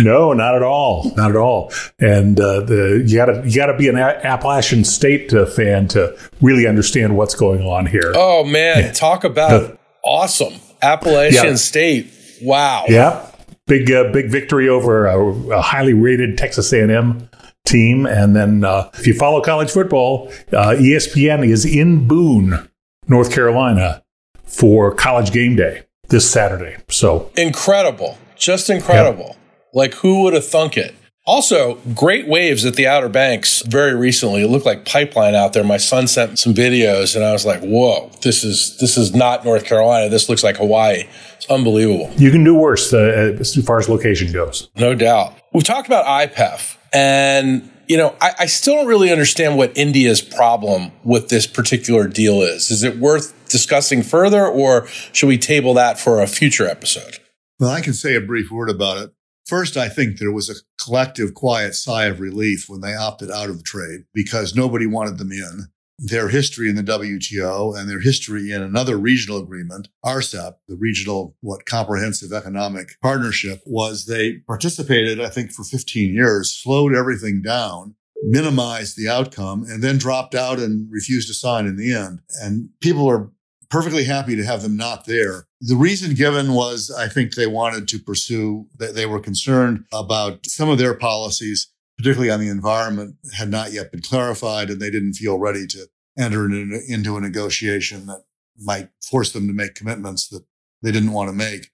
no, 0.00 0.32
not 0.32 0.54
at 0.54 0.62
all, 0.62 1.12
not 1.16 1.30
at 1.30 1.36
all. 1.36 1.72
And 1.98 2.40
uh, 2.40 2.60
the 2.60 3.04
you 3.06 3.16
gotta 3.16 3.42
you 3.46 3.54
gotta 3.54 3.76
be 3.76 3.88
an 3.88 3.96
a- 3.96 4.20
Appalachian 4.24 4.84
State 4.84 5.32
uh, 5.34 5.44
fan 5.46 5.86
to 5.88 6.16
really 6.40 6.66
understand 6.66 7.16
what's 7.16 7.34
going 7.34 7.62
on 7.62 7.86
here. 7.86 8.12
Oh 8.16 8.44
man, 8.44 8.78
yeah. 8.78 8.92
talk 8.92 9.24
about 9.24 9.78
awesome 10.02 10.54
Appalachian 10.80 11.44
yeah. 11.44 11.54
State 11.56 12.06
Wow. 12.42 12.84
Yep. 12.88 13.40
big 13.66 13.90
uh, 13.90 14.12
big 14.12 14.30
victory 14.30 14.68
over 14.68 15.06
a, 15.06 15.56
a, 15.56 15.60
highly 15.62 15.92
rated 15.92 16.36
Texas 16.36 16.72
A&M 16.72 17.28
team. 17.64 18.06
And 18.06 18.34
then 18.34 18.64
uh, 18.64 18.90
if 18.94 19.06
you 19.06 19.14
follow 19.14 19.40
college 19.40 19.70
football, 19.70 20.28
uh, 20.52 20.74
ESPN 20.78 21.46
is 21.46 21.64
in 21.64 22.06
Boone, 22.06 22.68
North 23.08 23.32
Carolina, 23.32 24.02
for 24.44 24.94
College 24.94 25.32
Game 25.32 25.56
Day 25.56 25.82
this 26.08 26.30
Saturday. 26.30 26.76
So 26.88 27.30
incredible, 27.36 28.18
just 28.36 28.68
incredible. 28.68 29.28
Yep. 29.28 29.36
Like 29.74 29.94
who 29.94 30.22
would 30.22 30.34
have 30.34 30.46
thunk 30.46 30.76
it? 30.76 30.94
Also, 31.24 31.76
great 31.94 32.26
waves 32.26 32.64
at 32.64 32.74
the 32.74 32.86
Outer 32.86 33.08
Banks 33.08 33.62
very 33.62 33.94
recently. 33.94 34.42
It 34.42 34.48
looked 34.48 34.66
like 34.66 34.84
pipeline 34.84 35.36
out 35.36 35.52
there. 35.52 35.62
My 35.62 35.76
son 35.76 36.08
sent 36.08 36.38
some 36.38 36.52
videos 36.52 37.14
and 37.14 37.24
I 37.24 37.32
was 37.32 37.46
like, 37.46 37.60
whoa, 37.60 38.10
this 38.22 38.42
is, 38.42 38.76
this 38.78 38.96
is 38.96 39.14
not 39.14 39.44
North 39.44 39.64
Carolina. 39.64 40.08
This 40.08 40.28
looks 40.28 40.42
like 40.42 40.56
Hawaii. 40.56 41.04
It's 41.36 41.48
unbelievable. 41.48 42.10
You 42.16 42.32
can 42.32 42.42
do 42.42 42.56
worse 42.56 42.92
uh, 42.92 43.36
as 43.38 43.54
far 43.64 43.78
as 43.78 43.88
location 43.88 44.32
goes. 44.32 44.68
No 44.76 44.96
doubt. 44.96 45.34
We've 45.52 45.62
talked 45.62 45.86
about 45.86 46.06
IPEF 46.06 46.76
and 46.92 47.70
you 47.88 47.96
know, 47.96 48.16
I, 48.20 48.32
I, 48.40 48.46
still 48.46 48.76
don't 48.76 48.86
really 48.86 49.12
understand 49.12 49.58
what 49.58 49.76
India's 49.76 50.22
problem 50.22 50.92
with 51.04 51.28
this 51.28 51.46
particular 51.46 52.06
deal 52.08 52.40
is. 52.40 52.70
Is 52.70 52.82
it 52.84 52.96
worth 52.96 53.34
discussing 53.48 54.02
further, 54.02 54.46
or 54.46 54.86
should 55.12 55.26
we 55.26 55.36
table 55.36 55.74
that 55.74 55.98
for 55.98 56.22
a 56.22 56.26
future 56.26 56.66
episode? 56.66 57.18
Well, 57.58 57.70
I 57.70 57.80
can 57.80 57.92
say 57.92 58.14
a 58.14 58.20
brief 58.20 58.50
word 58.50 58.70
about 58.70 58.98
it. 58.98 59.10
First, 59.52 59.76
I 59.76 59.90
think 59.90 60.16
there 60.16 60.32
was 60.32 60.48
a 60.48 60.54
collective 60.82 61.34
quiet 61.34 61.74
sigh 61.74 62.06
of 62.06 62.20
relief 62.20 62.70
when 62.70 62.80
they 62.80 62.94
opted 62.94 63.30
out 63.30 63.50
of 63.50 63.58
the 63.58 63.62
trade 63.62 64.04
because 64.14 64.56
nobody 64.56 64.86
wanted 64.86 65.18
them 65.18 65.30
in. 65.30 65.66
Their 65.98 66.30
history 66.30 66.70
in 66.70 66.76
the 66.76 66.82
WTO 66.82 67.78
and 67.78 67.86
their 67.86 68.00
history 68.00 68.50
in 68.50 68.62
another 68.62 68.96
regional 68.96 69.42
agreement, 69.42 69.88
RCEP, 70.06 70.54
the 70.68 70.76
regional, 70.76 71.36
what, 71.42 71.66
comprehensive 71.66 72.32
economic 72.32 72.98
partnership, 73.02 73.60
was 73.66 74.06
they 74.06 74.38
participated, 74.46 75.20
I 75.20 75.28
think, 75.28 75.52
for 75.52 75.64
15 75.64 76.14
years, 76.14 76.50
slowed 76.50 76.94
everything 76.94 77.42
down, 77.42 77.94
minimized 78.22 78.96
the 78.96 79.10
outcome, 79.10 79.64
and 79.68 79.84
then 79.84 79.98
dropped 79.98 80.34
out 80.34 80.60
and 80.60 80.90
refused 80.90 81.28
to 81.28 81.34
sign 81.34 81.66
in 81.66 81.76
the 81.76 81.92
end. 81.92 82.20
And 82.40 82.70
people 82.80 83.06
are 83.06 83.30
perfectly 83.72 84.04
happy 84.04 84.36
to 84.36 84.44
have 84.44 84.60
them 84.60 84.76
not 84.76 85.06
there. 85.06 85.46
The 85.62 85.76
reason 85.76 86.14
given 86.14 86.52
was 86.52 86.90
I 86.90 87.08
think 87.08 87.34
they 87.34 87.46
wanted 87.46 87.88
to 87.88 87.98
pursue, 87.98 88.66
they 88.78 89.06
were 89.06 89.18
concerned 89.18 89.86
about 89.94 90.44
some 90.44 90.68
of 90.68 90.76
their 90.76 90.92
policies, 90.92 91.68
particularly 91.96 92.30
on 92.30 92.40
the 92.40 92.50
environment, 92.50 93.16
had 93.34 93.48
not 93.48 93.72
yet 93.72 93.90
been 93.90 94.02
clarified, 94.02 94.68
and 94.68 94.78
they 94.78 94.90
didn't 94.90 95.14
feel 95.14 95.38
ready 95.38 95.66
to 95.68 95.86
enter 96.18 96.44
into 96.44 97.16
a 97.16 97.20
negotiation 97.22 98.04
that 98.06 98.24
might 98.58 98.90
force 99.02 99.32
them 99.32 99.48
to 99.48 99.54
make 99.54 99.74
commitments 99.74 100.28
that 100.28 100.44
they 100.82 100.92
didn't 100.92 101.12
want 101.12 101.30
to 101.30 101.34
make. 101.34 101.70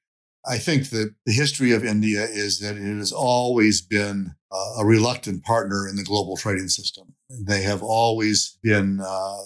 I 0.46 0.58
think 0.58 0.90
that 0.90 1.16
the 1.26 1.32
history 1.32 1.72
of 1.72 1.84
India 1.84 2.22
is 2.22 2.60
that 2.60 2.76
it 2.76 2.96
has 2.96 3.12
always 3.12 3.80
been 3.82 4.36
a 4.78 4.84
reluctant 4.84 5.42
partner 5.42 5.88
in 5.88 5.96
the 5.96 6.04
global 6.04 6.36
trading 6.36 6.68
system. 6.68 7.16
They 7.28 7.62
have 7.62 7.82
always 7.82 8.56
been 8.62 9.00
uh, 9.00 9.38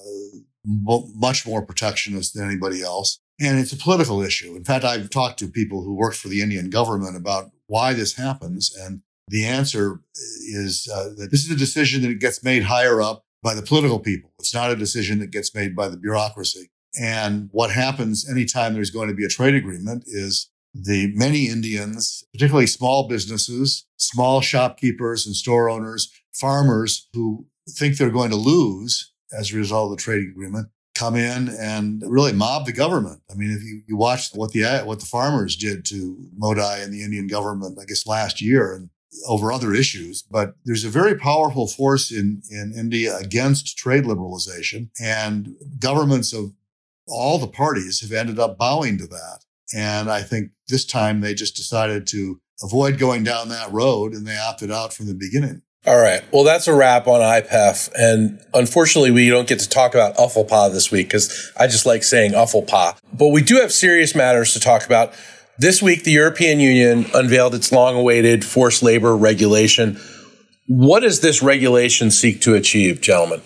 much 0.65 1.47
more 1.47 1.65
protectionist 1.65 2.35
than 2.35 2.45
anybody 2.45 2.83
else. 2.83 3.21
And 3.41 3.59
it's 3.59 3.73
a 3.73 3.77
political 3.77 4.23
issue. 4.23 4.55
In 4.55 4.65
fact, 4.65 4.85
I've 4.85 5.11
talked 5.11 5.39
to 5.41 5.49
people 5.49 5.83
who 5.83 5.95
work 5.95 6.15
for 6.15 6.29
the 6.29 6.43
Indian 6.43 6.71
government 6.71 7.17
about 7.17 7.51
why 7.67 7.93
this 7.93 8.15
happens. 8.15 8.75
And 8.77 9.03
the 9.29 9.45
answer 9.45 10.01
is 10.15 10.89
uh, 10.93 11.11
that 11.17 11.31
this 11.31 11.45
is 11.45 11.51
a 11.51 11.57
decision 11.57 12.03
that 12.03 12.21
gets 12.21 12.45
made 12.45 12.65
higher 12.65 13.01
up 13.03 13.25
by 13.43 13.55
the 13.55 13.63
political 13.63 13.99
people. 13.99 14.31
It's 14.39 14.55
not 14.55 14.71
a 14.71 14.77
decision 14.77 15.19
that 15.19 15.31
gets 15.31 15.55
made 15.55 15.75
by 15.75 15.89
the 15.89 15.97
bureaucracy. 15.97 16.71
And 17.01 17.49
what 17.53 17.71
happens 17.71 18.29
anytime 18.29 18.75
there's 18.75 18.91
going 18.91 19.09
to 19.09 19.15
be 19.15 19.25
a 19.25 19.29
trade 19.29 19.55
agreement 19.55 20.05
is 20.07 20.51
the 20.75 21.13
many 21.15 21.49
Indians, 21.49 22.25
particularly 22.33 22.67
small 22.67 23.09
businesses, 23.09 23.87
small 23.97 24.41
shopkeepers 24.41 25.27
and 25.27 25.35
store 25.35 25.69
owners, 25.69 26.11
farmers 26.33 27.09
who 27.13 27.47
think 27.69 27.97
they're 27.97 28.11
going 28.11 28.31
to 28.31 28.37
lose 28.37 29.12
as 29.37 29.53
a 29.53 29.57
result 29.57 29.91
of 29.91 29.99
the 29.99 30.03
trade 30.03 30.29
agreement 30.29 30.69
come 30.95 31.17
in 31.17 31.49
and 31.49 32.03
really 32.07 32.33
mob 32.33 32.67
the 32.67 32.73
government. 32.73 33.21
I 33.31 33.35
mean, 33.35 33.51
if 33.51 33.63
you, 33.63 33.83
you 33.87 33.97
watch 33.97 34.31
what 34.35 34.53
the 34.53 34.83
what 34.85 35.01
the 35.01 35.07
farmers 35.07 35.57
did 35.57 35.85
to 35.87 36.17
Modi 36.37 36.61
and 36.61 36.93
the 36.93 37.03
Indian 37.03 37.27
government, 37.27 37.79
I 37.81 37.85
guess 37.85 38.07
last 38.07 38.41
year 38.41 38.75
and 38.75 38.91
over 39.27 39.53
other 39.53 39.75
issues, 39.75 40.23
but 40.23 40.55
there's 40.65 40.85
a 40.85 40.91
very 40.91 41.15
powerful 41.15 41.67
force 41.67 42.11
in 42.11 42.43
in 42.51 42.73
India 42.77 43.17
against 43.17 43.77
trade 43.77 44.05
liberalization, 44.05 44.91
and 45.01 45.55
governments 45.79 46.33
of 46.33 46.53
all 47.09 47.39
the 47.39 47.49
parties 47.49 48.01
have 48.01 48.13
ended 48.13 48.39
up 48.39 48.57
bowing 48.59 48.99
to 48.99 49.07
that. 49.07 49.41
And 49.75 50.11
I 50.11 50.23
think 50.23 50.51
this 50.69 50.85
time 50.85 51.21
they 51.21 51.35
just 51.35 51.57
decided 51.57 52.07
to 52.09 52.41
avoid 52.63 52.99
going 52.99 53.25
down 53.25 53.49
that 53.49 53.73
road, 53.73 54.13
and 54.13 54.27
they 54.27 54.37
opted 54.37 54.71
out 54.71 54.93
from 54.93 55.07
the 55.07 55.15
beginning. 55.15 55.63
All 55.85 55.99
right. 55.99 56.23
Well, 56.33 56.45
that's 56.45 56.69
a 56.69 56.75
wrap 56.75 57.09
on 57.09 57.21
IPEF. 57.21 57.91
And 57.97 58.41
unfortunately, 58.55 59.11
we 59.11 59.29
don't 59.29 59.49
get 59.49 59.59
to 59.61 59.69
talk 59.69 59.95
about 59.95 60.17
UFLPA 60.17 60.73
this 60.73 60.93
week 60.93 61.09
because 61.09 61.53
I 61.59 61.67
just 61.67 61.87
like 61.87 62.05
saying 62.05 62.33
UFLPA. 62.33 62.99
But 63.13 63.29
we 63.29 63.43
do 63.43 63.57
have 63.57 63.73
serious 63.73 64.15
matters 64.15 64.53
to 64.53 64.61
talk 64.61 64.87
about. 64.87 65.13
This 65.59 65.83
week, 65.83 66.05
the 66.05 66.13
European 66.13 66.61
Union 66.61 67.07
unveiled 67.15 67.55
its 67.55 67.73
long 67.73 67.97
awaited 67.97 68.45
forced 68.45 68.83
labor 68.83 69.17
regulation. 69.17 69.99
What 70.69 71.01
does 71.01 71.21
this 71.21 71.43
regulation 71.43 72.13
seek 72.13 72.41
to 72.43 72.55
achieve, 72.55 73.01
gentlemen? 73.01 73.43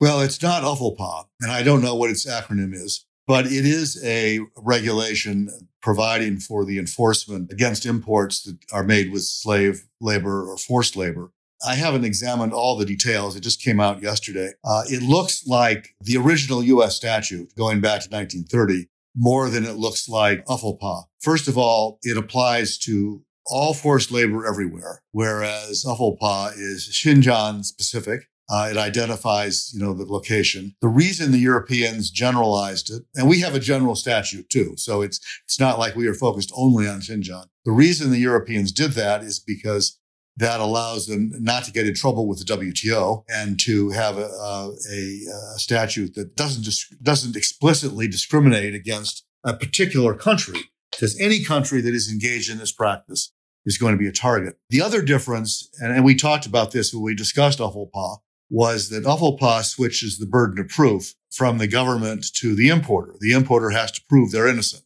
Well, 0.00 0.20
it's 0.20 0.40
not 0.42 0.62
UFLPA, 0.62 1.26
and 1.42 1.52
I 1.52 1.62
don't 1.62 1.82
know 1.82 1.94
what 1.94 2.10
its 2.10 2.26
acronym 2.26 2.72
is, 2.72 3.04
but 3.26 3.46
it 3.46 3.66
is 3.66 4.02
a 4.04 4.40
regulation 4.56 5.50
providing 5.82 6.38
for 6.38 6.64
the 6.64 6.78
enforcement 6.78 7.52
against 7.52 7.84
imports 7.84 8.42
that 8.42 8.58
are 8.72 8.84
made 8.84 9.12
with 9.12 9.22
slave 9.22 9.86
labor 10.00 10.50
or 10.50 10.56
forced 10.56 10.96
labor. 10.96 11.30
I 11.66 11.74
haven't 11.74 12.04
examined 12.04 12.52
all 12.52 12.76
the 12.76 12.84
details. 12.84 13.36
It 13.36 13.40
just 13.40 13.62
came 13.62 13.80
out 13.80 14.02
yesterday. 14.02 14.52
Uh, 14.64 14.82
it 14.86 15.02
looks 15.02 15.46
like 15.46 15.94
the 16.00 16.16
original 16.16 16.62
U.S. 16.62 16.96
statute 16.96 17.54
going 17.56 17.80
back 17.80 18.02
to 18.02 18.08
1930 18.10 18.88
more 19.16 19.50
than 19.50 19.64
it 19.64 19.76
looks 19.76 20.08
like 20.08 20.44
UFLPA. 20.46 21.04
First 21.20 21.48
of 21.48 21.58
all, 21.58 21.98
it 22.02 22.16
applies 22.16 22.78
to 22.78 23.22
all 23.46 23.74
forced 23.74 24.12
labor 24.12 24.46
everywhere, 24.46 25.02
whereas 25.12 25.84
UFLPA 25.84 26.52
is 26.52 26.88
Xinjiang 26.92 27.64
specific. 27.64 28.28
Uh, 28.50 28.68
it 28.70 28.78
identifies, 28.78 29.70
you 29.74 29.80
know, 29.80 29.92
the 29.92 30.06
location. 30.10 30.74
The 30.80 30.88
reason 30.88 31.32
the 31.32 31.38
Europeans 31.38 32.10
generalized 32.10 32.90
it, 32.90 33.02
and 33.14 33.28
we 33.28 33.40
have 33.40 33.54
a 33.54 33.60
general 33.60 33.94
statute 33.94 34.48
too, 34.48 34.74
so 34.76 35.02
it's 35.02 35.20
it's 35.44 35.60
not 35.60 35.78
like 35.78 35.96
we 35.96 36.06
are 36.06 36.14
focused 36.14 36.50
only 36.56 36.88
on 36.88 37.00
Xinjiang. 37.00 37.48
The 37.66 37.72
reason 37.72 38.10
the 38.10 38.18
Europeans 38.18 38.72
did 38.72 38.92
that 38.92 39.22
is 39.22 39.38
because 39.38 39.97
that 40.38 40.60
allows 40.60 41.06
them 41.06 41.32
not 41.40 41.64
to 41.64 41.72
get 41.72 41.86
in 41.86 41.94
trouble 41.94 42.26
with 42.28 42.38
the 42.38 42.56
WTO 42.56 43.24
and 43.28 43.58
to 43.60 43.90
have 43.90 44.16
a, 44.18 44.30
a, 44.30 44.72
a 44.94 45.58
statute 45.58 46.14
that 46.14 46.36
doesn't 46.36 46.64
dis- 46.64 46.88
doesn't 47.02 47.36
explicitly 47.36 48.06
discriminate 48.06 48.74
against 48.74 49.24
a 49.44 49.52
particular 49.52 50.14
country. 50.14 50.60
Because 50.92 51.18
any 51.20 51.44
country 51.44 51.80
that 51.80 51.94
is 51.94 52.10
engaged 52.10 52.50
in 52.50 52.58
this 52.58 52.72
practice 52.72 53.32
is 53.66 53.78
going 53.78 53.92
to 53.92 53.98
be 53.98 54.08
a 54.08 54.12
target. 54.12 54.56
The 54.70 54.80
other 54.80 55.02
difference, 55.02 55.68
and, 55.80 55.92
and 55.92 56.04
we 56.04 56.14
talked 56.14 56.46
about 56.46 56.70
this 56.70 56.94
when 56.94 57.02
we 57.02 57.14
discussed 57.14 57.58
UFLPA, 57.58 58.18
was 58.50 58.88
that 58.88 59.04
UFLPA 59.04 59.64
switches 59.64 60.18
the 60.18 60.26
burden 60.26 60.58
of 60.60 60.68
proof 60.68 61.14
from 61.30 61.58
the 61.58 61.66
government 61.66 62.26
to 62.36 62.54
the 62.54 62.68
importer. 62.68 63.14
The 63.20 63.32
importer 63.32 63.70
has 63.70 63.90
to 63.92 64.02
prove 64.08 64.30
they're 64.30 64.48
innocent 64.48 64.84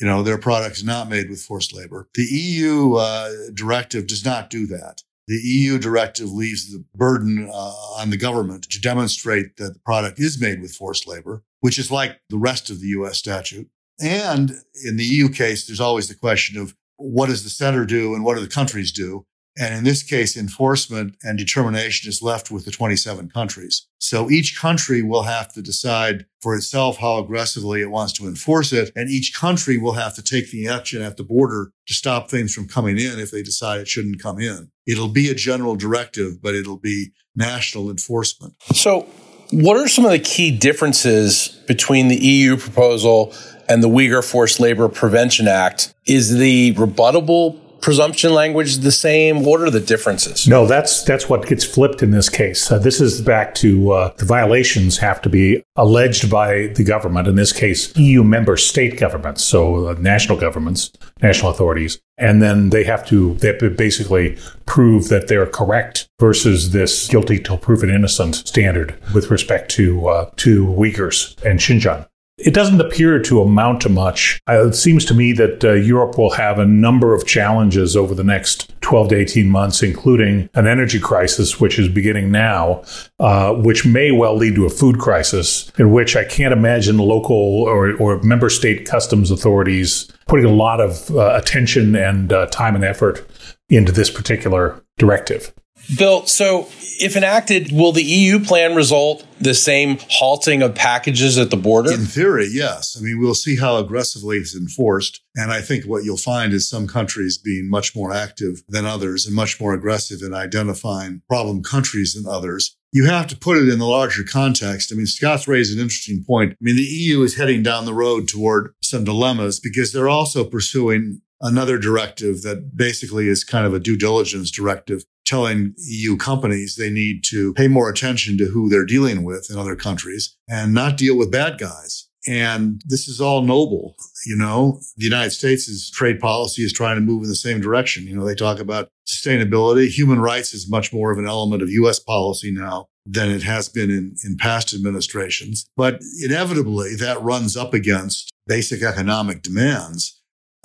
you 0.00 0.06
know, 0.06 0.22
their 0.22 0.38
products 0.38 0.82
not 0.82 1.08
made 1.08 1.28
with 1.28 1.42
forced 1.42 1.74
labor. 1.74 2.08
The 2.14 2.24
EU 2.24 2.94
uh, 2.94 3.30
directive 3.54 4.06
does 4.06 4.24
not 4.24 4.50
do 4.50 4.66
that. 4.66 5.02
The 5.28 5.40
EU 5.42 5.78
directive 5.78 6.30
leaves 6.32 6.72
the 6.72 6.84
burden 6.94 7.48
uh, 7.48 7.72
on 7.98 8.10
the 8.10 8.16
government 8.16 8.64
to 8.70 8.80
demonstrate 8.80 9.56
that 9.56 9.74
the 9.74 9.80
product 9.80 10.18
is 10.18 10.40
made 10.40 10.60
with 10.60 10.74
forced 10.74 11.06
labor, 11.06 11.44
which 11.60 11.78
is 11.78 11.90
like 11.90 12.20
the 12.28 12.38
rest 12.38 12.70
of 12.70 12.80
the 12.80 12.88
US 12.88 13.18
statute. 13.18 13.68
And 14.00 14.52
in 14.84 14.96
the 14.96 15.04
EU 15.04 15.28
case, 15.28 15.66
there's 15.66 15.80
always 15.80 16.08
the 16.08 16.14
question 16.14 16.60
of 16.60 16.74
what 16.96 17.28
does 17.28 17.44
the 17.44 17.50
center 17.50 17.84
do 17.84 18.14
and 18.14 18.24
what 18.24 18.34
do 18.34 18.40
the 18.40 18.48
countries 18.48 18.92
do? 18.92 19.26
And 19.58 19.74
in 19.74 19.84
this 19.84 20.02
case, 20.02 20.36
enforcement 20.36 21.16
and 21.22 21.38
determination 21.38 22.08
is 22.08 22.22
left 22.22 22.50
with 22.50 22.64
the 22.64 22.70
27 22.70 23.30
countries. 23.30 23.86
So 23.98 24.30
each 24.30 24.58
country 24.58 25.02
will 25.02 25.24
have 25.24 25.52
to 25.52 25.62
decide 25.62 26.26
for 26.40 26.56
itself 26.56 26.98
how 26.98 27.18
aggressively 27.18 27.82
it 27.82 27.90
wants 27.90 28.14
to 28.14 28.26
enforce 28.26 28.72
it. 28.72 28.90
And 28.96 29.10
each 29.10 29.34
country 29.34 29.76
will 29.76 29.92
have 29.92 30.14
to 30.16 30.22
take 30.22 30.50
the 30.50 30.68
action 30.68 31.02
at 31.02 31.16
the 31.16 31.22
border 31.22 31.72
to 31.86 31.94
stop 31.94 32.30
things 32.30 32.54
from 32.54 32.66
coming 32.66 32.98
in 32.98 33.18
if 33.18 33.30
they 33.30 33.42
decide 33.42 33.80
it 33.80 33.88
shouldn't 33.88 34.22
come 34.22 34.40
in. 34.40 34.70
It'll 34.86 35.08
be 35.08 35.28
a 35.30 35.34
general 35.34 35.76
directive, 35.76 36.40
but 36.42 36.54
it'll 36.54 36.80
be 36.80 37.12
national 37.36 37.90
enforcement. 37.90 38.54
So 38.72 39.06
what 39.52 39.76
are 39.76 39.86
some 39.86 40.06
of 40.06 40.10
the 40.10 40.18
key 40.18 40.50
differences 40.50 41.48
between 41.66 42.08
the 42.08 42.16
EU 42.16 42.56
proposal 42.56 43.34
and 43.68 43.82
the 43.82 43.88
Uyghur 43.88 44.24
Forced 44.24 44.60
Labor 44.60 44.88
Prevention 44.88 45.46
Act? 45.46 45.94
Is 46.06 46.36
the 46.36 46.74
rebuttable 46.74 47.60
presumption 47.82 48.32
language 48.32 48.78
the 48.78 48.92
same? 48.92 49.42
What 49.44 49.60
are 49.60 49.70
the 49.70 49.80
differences? 49.80 50.48
No, 50.48 50.66
that's 50.66 51.02
that's 51.02 51.28
what 51.28 51.46
gets 51.46 51.64
flipped 51.64 52.02
in 52.02 52.12
this 52.12 52.28
case. 52.28 52.70
Uh, 52.70 52.78
this 52.78 53.00
is 53.00 53.20
back 53.20 53.54
to 53.56 53.92
uh, 53.92 54.14
the 54.16 54.24
violations 54.24 54.98
have 54.98 55.20
to 55.22 55.28
be 55.28 55.62
alleged 55.76 56.30
by 56.30 56.68
the 56.68 56.84
government. 56.84 57.28
In 57.28 57.34
this 57.34 57.52
case, 57.52 57.94
EU 57.96 58.22
member 58.22 58.56
state 58.56 58.98
governments, 58.98 59.44
so 59.44 59.88
uh, 59.88 59.94
national 59.98 60.38
governments, 60.38 60.92
national 61.20 61.50
authorities, 61.50 62.00
and 62.16 62.40
then 62.40 62.70
they 62.70 62.84
have 62.84 63.06
to 63.08 63.34
they 63.34 63.48
have 63.48 63.58
to 63.58 63.70
basically 63.70 64.38
prove 64.64 65.08
that 65.08 65.28
they're 65.28 65.46
correct 65.46 66.08
versus 66.18 66.70
this 66.70 67.08
guilty 67.08 67.38
till 67.38 67.58
proven 67.58 67.90
innocent 67.90 68.36
standard 68.36 68.96
with 69.12 69.30
respect 69.30 69.70
to 69.72 70.08
uh, 70.08 70.30
to 70.36 70.66
Uyghurs 70.66 71.42
and 71.42 71.58
Xinjiang. 71.58 72.06
It 72.38 72.54
doesn't 72.54 72.80
appear 72.80 73.20
to 73.20 73.42
amount 73.42 73.82
to 73.82 73.88
much. 73.88 74.40
Uh, 74.48 74.66
it 74.66 74.74
seems 74.74 75.04
to 75.04 75.14
me 75.14 75.32
that 75.34 75.62
uh, 75.62 75.72
Europe 75.72 76.16
will 76.16 76.30
have 76.30 76.58
a 76.58 76.66
number 76.66 77.14
of 77.14 77.26
challenges 77.26 77.94
over 77.94 78.14
the 78.14 78.24
next 78.24 78.72
12 78.80 79.10
to 79.10 79.16
18 79.16 79.48
months, 79.48 79.82
including 79.82 80.48
an 80.54 80.66
energy 80.66 80.98
crisis, 80.98 81.60
which 81.60 81.78
is 81.78 81.88
beginning 81.88 82.32
now, 82.32 82.82
uh, 83.20 83.52
which 83.52 83.84
may 83.84 84.12
well 84.12 84.34
lead 84.34 84.54
to 84.54 84.64
a 84.64 84.70
food 84.70 84.98
crisis, 84.98 85.70
in 85.78 85.92
which 85.92 86.16
I 86.16 86.24
can't 86.24 86.52
imagine 86.54 86.96
local 86.96 87.36
or, 87.36 87.94
or 87.96 88.20
member 88.22 88.48
state 88.48 88.86
customs 88.86 89.30
authorities 89.30 90.10
putting 90.26 90.46
a 90.46 90.52
lot 90.52 90.80
of 90.80 91.10
uh, 91.10 91.34
attention 91.34 91.94
and 91.94 92.32
uh, 92.32 92.46
time 92.46 92.74
and 92.74 92.84
effort 92.84 93.28
into 93.68 93.92
this 93.92 94.10
particular 94.10 94.82
directive. 94.96 95.52
Bill, 95.98 96.26
so 96.26 96.68
if 97.02 97.16
enacted, 97.16 97.72
will 97.72 97.92
the 97.92 98.02
EU 98.02 98.38
plan 98.38 98.74
result 98.74 99.26
the 99.40 99.54
same 99.54 99.98
halting 100.08 100.62
of 100.62 100.74
packages 100.74 101.38
at 101.38 101.50
the 101.50 101.56
border? 101.56 101.92
In 101.92 102.06
theory, 102.06 102.48
yes. 102.50 102.96
I 102.98 103.02
mean, 103.02 103.18
we'll 103.18 103.34
see 103.34 103.56
how 103.56 103.76
aggressively 103.76 104.38
it's 104.38 104.56
enforced. 104.56 105.20
And 105.34 105.50
I 105.50 105.60
think 105.60 105.84
what 105.84 106.04
you'll 106.04 106.16
find 106.16 106.52
is 106.52 106.68
some 106.68 106.86
countries 106.86 107.38
being 107.38 107.68
much 107.68 107.96
more 107.96 108.12
active 108.12 108.62
than 108.68 108.86
others 108.86 109.26
and 109.26 109.34
much 109.34 109.60
more 109.60 109.74
aggressive 109.74 110.22
in 110.22 110.34
identifying 110.34 111.22
problem 111.28 111.62
countries 111.62 112.14
than 112.14 112.32
others. 112.32 112.76
You 112.92 113.06
have 113.06 113.26
to 113.28 113.36
put 113.36 113.56
it 113.56 113.68
in 113.68 113.78
the 113.78 113.86
larger 113.86 114.22
context. 114.22 114.92
I 114.92 114.96
mean, 114.96 115.06
Scott's 115.06 115.48
raised 115.48 115.74
an 115.74 115.82
interesting 115.82 116.22
point. 116.24 116.52
I 116.52 116.56
mean, 116.60 116.76
the 116.76 116.82
EU 116.82 117.22
is 117.22 117.36
heading 117.36 117.62
down 117.62 117.86
the 117.86 117.94
road 117.94 118.28
toward 118.28 118.74
some 118.82 119.04
dilemmas 119.04 119.58
because 119.58 119.92
they're 119.92 120.10
also 120.10 120.44
pursuing 120.44 121.22
another 121.40 121.78
directive 121.78 122.42
that 122.42 122.76
basically 122.76 123.28
is 123.28 123.44
kind 123.44 123.66
of 123.66 123.74
a 123.74 123.80
due 123.80 123.96
diligence 123.96 124.50
directive 124.50 125.04
telling 125.32 125.74
EU 125.78 126.14
companies 126.14 126.76
they 126.76 126.90
need 126.90 127.24
to 127.24 127.54
pay 127.54 127.66
more 127.66 127.88
attention 127.88 128.36
to 128.36 128.44
who 128.44 128.68
they're 128.68 128.84
dealing 128.84 129.24
with 129.24 129.48
in 129.50 129.56
other 129.56 129.74
countries 129.74 130.36
and 130.46 130.74
not 130.74 130.98
deal 130.98 131.16
with 131.16 131.32
bad 131.32 131.58
guys. 131.58 132.06
And 132.28 132.82
this 132.84 133.08
is 133.08 133.18
all 133.18 133.40
noble. 133.40 133.96
You 134.26 134.36
know, 134.36 134.78
the 134.98 135.04
United 135.04 135.30
States' 135.30 135.90
trade 135.90 136.20
policy 136.20 136.62
is 136.62 136.72
trying 136.72 136.96
to 136.96 137.00
move 137.00 137.22
in 137.22 137.30
the 137.30 137.34
same 137.34 137.62
direction. 137.62 138.06
You 138.06 138.14
know, 138.14 138.26
they 138.26 138.34
talk 138.34 138.60
about 138.60 138.88
sustainability. 139.06 139.88
Human 139.88 140.20
rights 140.20 140.52
is 140.52 140.70
much 140.70 140.92
more 140.92 141.10
of 141.10 141.18
an 141.18 141.26
element 141.26 141.62
of 141.62 141.70
U.S. 141.70 141.98
policy 141.98 142.52
now 142.52 142.88
than 143.06 143.30
it 143.30 143.42
has 143.42 143.70
been 143.70 143.90
in, 143.90 144.14
in 144.24 144.36
past 144.36 144.74
administrations. 144.74 145.64
But 145.78 146.00
inevitably, 146.22 146.94
that 146.96 147.22
runs 147.22 147.56
up 147.56 147.72
against 147.72 148.30
basic 148.46 148.82
economic 148.82 149.40
demands. 149.42 150.20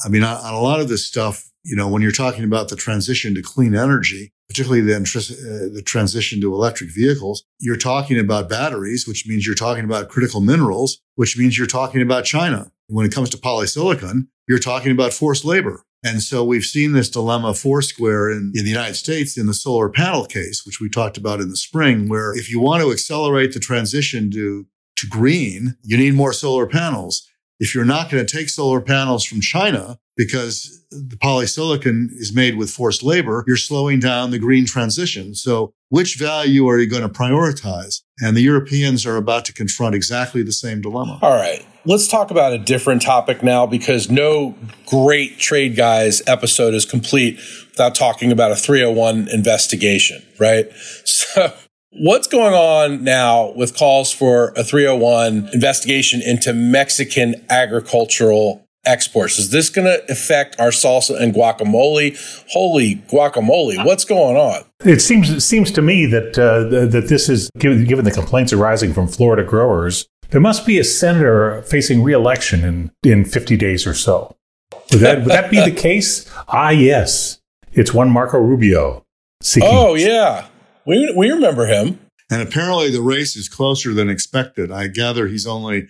I 0.06 0.10
mean, 0.10 0.24
on, 0.24 0.36
on 0.36 0.54
a 0.54 0.60
lot 0.60 0.82
of 0.82 0.90
this 0.90 1.08
stuff, 1.08 1.50
you 1.64 1.76
know, 1.76 1.88
when 1.88 2.02
you're 2.02 2.12
talking 2.12 2.44
about 2.44 2.68
the 2.68 2.76
transition 2.76 3.34
to 3.34 3.42
clean 3.42 3.74
energy, 3.74 4.34
particularly 4.48 4.82
the, 4.82 4.96
uh, 4.96 5.74
the 5.74 5.82
transition 5.82 6.40
to 6.42 6.54
electric 6.54 6.90
vehicles, 6.94 7.44
you're 7.60 7.76
talking 7.76 8.20
about 8.20 8.50
batteries, 8.50 9.08
which 9.08 9.28
means 9.28 9.46
you're 9.46 9.56
talking 9.56 9.84
about 9.84 10.10
critical 10.10 10.42
minerals, 10.42 11.00
which 11.16 11.38
means 11.38 11.58
you're 11.58 11.68
talking 11.68 12.02
about 12.02 12.26
China. 12.26 12.72
When 12.88 13.06
it 13.06 13.12
comes 13.12 13.30
to 13.32 13.38
polysilicon, 13.38 14.28
you're 14.48 14.60
talking 14.60 14.92
about 14.92 15.14
forced 15.14 15.44
labor. 15.44 15.84
And 16.04 16.22
so 16.22 16.44
we've 16.44 16.64
seen 16.64 16.94
this 16.94 17.10
dilemma 17.10 17.54
foursquare 17.54 18.32
in, 18.32 18.54
in 18.56 18.64
the 18.64 18.70
United 18.70 18.94
States 18.94 19.38
in 19.38 19.48
the 19.48 19.54
solar 19.54 19.90
panel 19.90 20.26
case, 20.26 20.66
which 20.66 20.80
we 20.80 20.90
talked 20.90 21.18
about 21.18 21.42
in 21.42 21.50
the 21.50 21.58
spring, 21.58 22.08
where 22.08 22.34
if 22.34 22.50
you 22.50 22.60
want 22.60 22.84
to 22.84 22.92
accelerate 22.92 23.54
the 23.54 23.60
transition 23.60 24.32
to, 24.32 24.66
to 24.98 25.08
green, 25.08 25.76
you 25.84 25.98
need 25.98 26.14
more 26.14 26.34
solar 26.34 26.68
panels. 26.68 27.28
If 27.60 27.74
you're 27.74 27.86
not 27.86 28.10
going 28.10 28.26
to 28.26 28.38
take 28.38 28.50
solar 28.50 28.80
panels 28.80 29.26
from 29.26 29.42
China, 29.42 30.00
because 30.18 30.84
the 30.90 31.16
polysilicon 31.18 32.08
is 32.14 32.34
made 32.34 32.58
with 32.58 32.70
forced 32.70 33.04
labor, 33.04 33.44
you're 33.48 33.58
slowing 33.58 34.00
down 34.00 34.32
the 34.32 34.40
green 34.40 34.66
transition. 34.66 35.36
So 35.36 35.74
which 35.90 36.18
value 36.18 36.68
are 36.68 36.80
you 36.80 36.90
going 36.90 37.04
to 37.04 37.10
prioritize? 37.10 38.02
And 38.20 38.36
the 38.36 38.42
Europeans 38.42 39.06
are 39.06 39.16
about 39.16 39.46
to 39.46 39.54
confront 39.54 39.96
exactly 39.96 40.44
the 40.44 40.52
same 40.52 40.82
dilemma. 40.82 41.20
All 41.22 41.36
right. 41.36 41.66
Let's 41.86 42.08
talk 42.08 42.32
about 42.32 42.52
a 42.52 42.58
different 42.58 43.02
topic 43.02 43.44
now 43.44 43.66
because 43.66 44.10
no 44.10 44.56
great 44.86 45.38
trade 45.38 45.76
guys 45.78 46.22
episode 46.28 46.74
is 46.74 46.86
complete 46.86 47.40
without 47.72 47.96
talking 47.96 48.32
about 48.32 48.52
a 48.52 48.56
301 48.56 49.30
investigation, 49.30 50.22
right? 50.40 50.68
So 51.06 51.54
What's 52.00 52.28
going 52.28 52.54
on 52.54 53.04
now 53.04 53.54
with 53.56 53.76
calls 53.76 54.12
for 54.12 54.54
a 54.56 54.64
301 54.64 55.50
investigation 55.54 56.22
into 56.22 56.54
Mexican 56.54 57.44
agricultural 57.50 58.67
exports. 58.88 59.38
Is 59.38 59.52
this 59.52 59.70
going 59.70 59.86
to 59.86 60.04
affect 60.12 60.60
our 60.60 60.70
salsa 60.70 61.20
and 61.22 61.34
guacamole? 61.34 62.18
Holy 62.50 62.96
guacamole! 63.12 63.84
What's 63.86 64.06
going 64.06 64.38
on? 64.38 64.64
It 64.86 65.02
seems 65.02 65.30
it 65.30 65.42
seems 65.42 65.72
to 65.72 65.82
me 65.82 66.06
that 66.08 66.38
uh, 66.40 66.64
that 66.88 67.08
this 67.10 67.30
is 67.30 67.50
given, 67.58 67.84
given 67.86 68.06
the 68.06 68.12
complaints 68.12 68.54
arising 68.54 68.94
from 68.94 69.08
Florida 69.08 69.44
growers. 69.44 70.08
There 70.30 70.42
must 70.42 70.66
be 70.66 70.78
a 70.78 70.84
senator 70.84 71.62
facing 71.64 72.04
reelection 72.04 72.64
in 72.66 72.92
in 73.04 73.26
50 73.26 73.56
days 73.58 73.88
or 73.88 73.94
so. 73.94 74.36
Would 74.92 75.02
that 75.02 75.20
would 75.20 75.28
that 75.30 75.52
be 75.52 75.62
the 75.64 75.72
case? 75.88 76.30
Ah, 76.48 76.70
yes. 76.70 77.40
It's 77.74 77.94
one 77.94 78.10
Marco 78.10 78.38
Rubio. 78.40 79.04
Seeking- 79.42 79.70
oh 79.72 79.96
yeah, 79.96 80.48
we 80.86 81.14
we 81.16 81.30
remember 81.32 81.66
him. 81.66 82.00
And 82.30 82.42
apparently 82.42 82.92
the 82.92 83.02
race 83.02 83.38
is 83.38 83.48
closer 83.48 83.94
than 83.94 84.10
expected. 84.10 84.70
I 84.70 84.88
gather 84.88 85.28
he's 85.28 85.48
only 85.48 85.88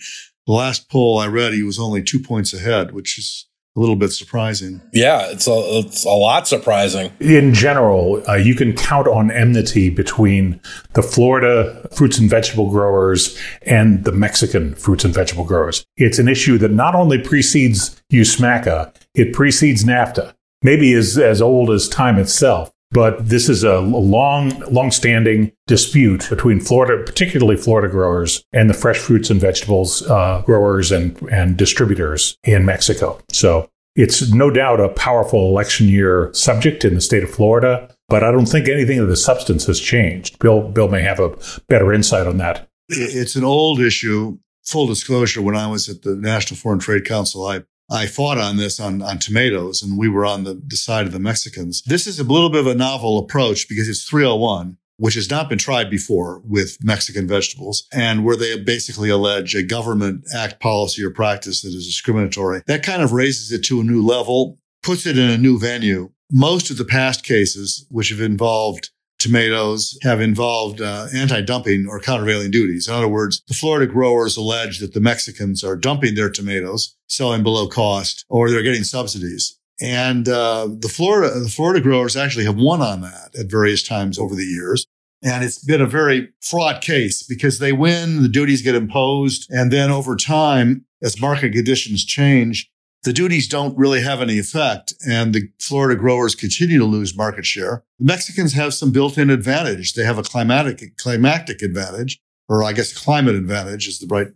the 0.47 0.53
last 0.53 0.89
poll 0.89 1.19
I 1.19 1.27
read, 1.27 1.53
he 1.53 1.61
was 1.61 1.77
only 1.77 2.01
two 2.01 2.19
points 2.19 2.53
ahead, 2.53 2.93
which 2.93 3.19
is 3.19 3.45
a 3.75 3.79
little 3.79 3.97
bit 3.97 4.11
surprising. 4.11 4.81
Yeah, 4.91 5.29
it's 5.29 5.45
a, 5.45 5.51
it's 5.51 6.03
a 6.03 6.09
lot 6.09 6.47
surprising. 6.47 7.11
In 7.19 7.53
general, 7.53 8.23
uh, 8.27 8.33
you 8.33 8.55
can 8.55 8.73
count 8.73 9.07
on 9.07 9.29
enmity 9.29 9.91
between 9.91 10.59
the 10.93 11.03
Florida 11.03 11.87
fruits 11.95 12.17
and 12.17 12.27
vegetable 12.27 12.71
growers 12.71 13.39
and 13.61 14.03
the 14.03 14.11
Mexican 14.11 14.73
fruits 14.73 15.05
and 15.05 15.13
vegetable 15.13 15.43
growers. 15.43 15.85
It's 15.95 16.17
an 16.17 16.27
issue 16.27 16.57
that 16.57 16.71
not 16.71 16.95
only 16.95 17.19
precedes 17.19 18.01
USMCA, 18.11 18.95
it 19.13 19.33
precedes 19.33 19.83
NAFTA, 19.83 20.33
maybe 20.63 20.93
is 20.93 21.17
as 21.19 21.41
old 21.41 21.69
as 21.69 21.87
time 21.87 22.17
itself. 22.17 22.71
But 22.91 23.27
this 23.27 23.49
is 23.49 23.63
a 23.63 23.79
long, 23.79 24.59
long-standing 24.71 25.51
dispute 25.67 26.29
between 26.29 26.59
Florida, 26.61 27.03
particularly 27.03 27.57
Florida 27.57 27.89
growers, 27.89 28.43
and 28.53 28.69
the 28.69 28.73
fresh 28.73 28.97
fruits 28.97 29.29
and 29.29 29.41
vegetables 29.41 30.01
uh, 30.03 30.41
growers 30.45 30.91
and 30.91 31.21
and 31.29 31.57
distributors 31.57 32.37
in 32.43 32.65
Mexico. 32.65 33.19
So 33.29 33.69
it's 33.95 34.31
no 34.31 34.49
doubt 34.49 34.79
a 34.79 34.89
powerful 34.89 35.49
election 35.49 35.87
year 35.87 36.29
subject 36.33 36.85
in 36.85 36.93
the 36.93 37.01
state 37.01 37.23
of 37.23 37.29
Florida. 37.29 37.93
But 38.09 38.23
I 38.23 38.31
don't 38.31 38.45
think 38.45 38.69
anything 38.69 38.99
of 38.99 39.09
the 39.09 39.17
substance 39.17 39.65
has 39.65 39.81
changed. 39.81 40.39
Bill, 40.39 40.69
Bill 40.69 40.87
may 40.87 41.01
have 41.01 41.19
a 41.19 41.35
better 41.67 41.91
insight 41.91 42.25
on 42.25 42.37
that. 42.37 42.69
It's 42.87 43.35
an 43.35 43.43
old 43.43 43.81
issue. 43.81 44.37
Full 44.63 44.87
disclosure: 44.87 45.41
When 45.41 45.55
I 45.55 45.67
was 45.67 45.89
at 45.89 46.03
the 46.03 46.15
National 46.15 46.57
Foreign 46.57 46.79
Trade 46.79 47.05
Council, 47.05 47.45
I 47.45 47.63
I 47.89 48.05
fought 48.05 48.37
on 48.37 48.57
this 48.57 48.79
on, 48.79 49.01
on 49.01 49.19
tomatoes 49.19 49.81
and 49.81 49.97
we 49.97 50.09
were 50.09 50.25
on 50.25 50.43
the, 50.43 50.61
the 50.65 50.75
side 50.75 51.05
of 51.05 51.13
the 51.13 51.19
Mexicans. 51.19 51.81
This 51.83 52.05
is 52.05 52.19
a 52.19 52.23
little 52.23 52.49
bit 52.49 52.61
of 52.61 52.67
a 52.67 52.75
novel 52.75 53.17
approach 53.19 53.69
because 53.69 53.87
it's 53.87 54.03
301 54.03 54.77
which 54.97 55.13
has 55.13 55.29
not 55.29 55.47
been 55.47 55.57
tried 55.57 55.89
before 55.89 56.41
with 56.43 56.77
Mexican 56.83 57.27
vegetables, 57.27 57.87
and 57.93 58.25
where 58.25 58.35
they 58.35 58.59
basically 58.59 59.09
allege 59.09 59.55
a 59.55 59.63
government 59.63 60.25
act 60.35 60.59
policy 60.59 61.03
or 61.03 61.11
practice 61.11 61.61
that 61.61 61.69
is 61.69 61.85
discriminatory. 61.85 62.61
That 62.67 62.83
kind 62.83 63.01
of 63.01 63.13
raises 63.13 63.51
it 63.51 63.63
to 63.65 63.79
a 63.79 63.83
new 63.83 64.03
level, 64.03 64.57
puts 64.83 65.05
it 65.05 65.17
in 65.17 65.29
a 65.29 65.37
new 65.37 65.59
venue. 65.59 66.11
Most 66.31 66.69
of 66.69 66.77
the 66.77 66.85
past 66.85 67.23
cases, 67.23 67.85
which 67.89 68.09
have 68.09 68.19
involved 68.19 68.89
tomatoes 69.19 69.97
have 70.03 70.21
involved 70.21 70.81
uh, 70.81 71.07
anti-dumping 71.13 71.87
or 71.89 71.99
countervailing 71.99 72.51
duties. 72.51 72.87
In 72.87 72.93
other 72.93 73.07
words, 73.07 73.41
the 73.47 73.53
Florida 73.53 73.91
growers 73.91 74.37
allege 74.37 74.79
that 74.79 74.93
the 74.93 74.99
Mexicans 74.99 75.63
are 75.63 75.75
dumping 75.75 76.15
their 76.15 76.29
tomatoes, 76.29 76.95
selling 77.07 77.43
below 77.43 77.67
cost, 77.67 78.25
or 78.29 78.49
they're 78.49 78.61
getting 78.63 78.83
subsidies. 78.83 79.57
And 79.79 80.27
uh, 80.27 80.67
the 80.79 80.89
Florida 80.89 81.39
the 81.39 81.49
Florida 81.49 81.81
growers 81.81 82.17
actually 82.17 82.45
have 82.45 82.57
won 82.57 82.81
on 82.81 83.01
that 83.01 83.35
at 83.37 83.49
various 83.49 83.83
times 83.83 84.17
over 84.17 84.35
the 84.35 84.45
years. 84.45 84.85
And 85.23 85.43
it's 85.43 85.63
been 85.63 85.81
a 85.81 85.87
very 85.87 86.29
fraught 86.41 86.81
case 86.81 87.23
because 87.23 87.59
they 87.59 87.73
win, 87.73 88.21
the 88.21 88.29
duties 88.29 88.61
get 88.61 88.75
imposed, 88.75 89.47
and 89.49 89.71
then 89.71 89.89
over 89.91 90.15
time, 90.15 90.85
as 91.01 91.19
market 91.19 91.53
conditions 91.53 92.05
change, 92.05 92.69
the 93.03 93.13
duties 93.13 93.47
don't 93.47 93.77
really 93.77 94.01
have 94.01 94.21
any 94.21 94.37
effect 94.39 94.93
and 95.07 95.33
the 95.33 95.49
Florida 95.59 95.99
growers 95.99 96.35
continue 96.35 96.77
to 96.77 96.85
lose 96.85 97.15
market 97.15 97.45
share. 97.45 97.83
The 97.99 98.05
Mexicans 98.05 98.53
have 98.53 98.73
some 98.73 98.91
built-in 98.91 99.29
advantage. 99.29 99.93
They 99.93 100.03
have 100.03 100.17
a 100.17 100.23
climatic, 100.23 100.97
climatic 100.97 101.61
advantage, 101.61 102.19
or 102.49 102.63
I 102.63 102.73
guess 102.73 102.97
climate 102.97 103.35
advantage 103.35 103.87
is 103.87 103.99
the 103.99 104.07
right 104.07 104.27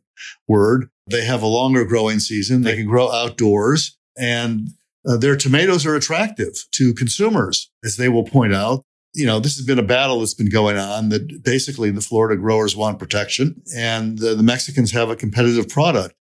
word. 0.48 0.90
They 1.08 1.26
have 1.26 1.42
a 1.42 1.48
longer 1.48 1.84
growing 1.86 2.20
season. 2.20 2.62
They 2.62 2.76
can 2.76 2.86
grow 2.86 3.12
outdoors 3.12 3.98
and 4.18 4.70
uh, 5.08 5.18
their 5.18 5.36
tomatoes 5.36 5.86
are 5.86 5.96
attractive 5.96 6.54
to 6.72 6.94
consumers, 6.94 7.72
as 7.84 7.98
they 7.98 8.10
will 8.10 8.24
point 8.24 8.54
out. 8.54 8.84
You 9.14 9.26
know, 9.26 9.40
this 9.40 9.58
has 9.58 9.66
been 9.66 9.80
a 9.80 9.84
battle 9.84 10.20
that's 10.20 10.34
been 10.34 10.50
going 10.50 10.78
on 10.78 11.10
that 11.10 11.44
basically 11.44 11.92
the 11.92 12.02
Florida 12.02 12.40
growers 12.40 12.76
want 12.76 13.00
protection 13.00 13.62
and 13.76 14.18
the 14.18 14.38
Mexicans 14.38 14.92
have 14.92 15.10
a 15.10 15.16
competitive 15.16 15.68
product. 15.68 16.16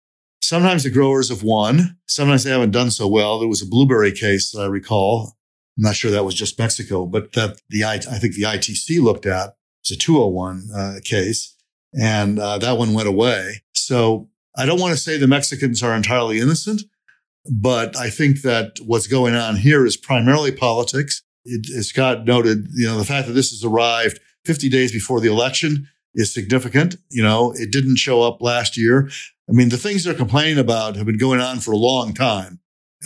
Sometimes 0.42 0.84
the 0.84 0.90
growers 0.90 1.30
have 1.30 1.44
won. 1.44 1.98
Sometimes 2.06 2.44
they 2.44 2.52
haven't 2.52 2.72
done 2.72 2.92
so 2.92 3.08
well. 3.08 3.40
There 3.40 3.48
was 3.48 3.62
a 3.62 3.68
blueberry 3.68 4.12
case 4.12 4.52
that 4.52 4.62
I 4.62 4.68
recall. 4.68 5.38
I'm 5.78 5.84
not 5.84 5.96
sure 5.96 6.12
that 6.12 6.26
was 6.26 6.36
just 6.36 6.58
Mexico, 6.58 7.06
but 7.06 7.34
that 7.34 7.62
the 7.70 7.84
I, 7.84 7.98
think 7.98 8.34
the 8.34 8.44
ITC 8.44 9.02
looked 9.02 9.26
at 9.26 9.56
was 9.84 9.92
a 9.92 9.98
201 9.98 10.70
uh, 10.76 10.94
case, 11.04 11.56
and 12.00 12.40
uh, 12.40 12.58
that 12.58 12.78
one 12.78 12.94
went 12.94 13.08
away. 13.08 13.64
So 13.74 14.30
I 14.56 14.66
don't 14.66 14.80
want 14.80 14.96
to 14.96 15.00
say 15.00 15.18
the 15.18 15.28
Mexicans 15.28 15.84
are 15.84 15.96
entirely 15.96 16.40
innocent, 16.40 16.82
but 17.52 17.96
I 17.96 18.10
think 18.10 18.42
that 18.42 18.80
what's 18.86 19.08
going 19.08 19.36
on 19.36 19.58
here 19.58 19.86
is 19.86 19.98
primarily 19.98 20.52
politics. 20.52 21.22
It, 21.46 21.70
as 21.78 21.90
Scott 21.90 22.26
noted, 22.26 22.68
you 22.74 22.88
know, 22.88 22.98
the 22.98 23.06
fact 23.06 23.28
that 23.28 23.34
this 23.34 23.52
has 23.52 23.64
arrived 23.64 24.20
50 24.46 24.70
days 24.70 24.92
before 24.92 25.20
the 25.20 25.30
election 25.30 25.88
is 26.18 26.34
significant. 26.34 26.98
You 27.10 27.24
know, 27.24 27.54
it 27.56 27.72
didn't 27.72 27.96
show 27.96 28.22
up 28.24 28.42
last 28.42 28.76
year. 28.76 29.10
I 29.48 29.54
mean, 29.54 29.70
the 29.70 29.78
things 29.78 30.04
they're 30.04 30.14
complaining 30.14 30.58
about 30.58 30.98
have 30.98 31.06
been 31.06 31.18
going 31.18 31.40
on 31.40 31.60
for 31.60 31.72
a 31.72 31.78
long 31.78 32.14
time. 32.14 32.60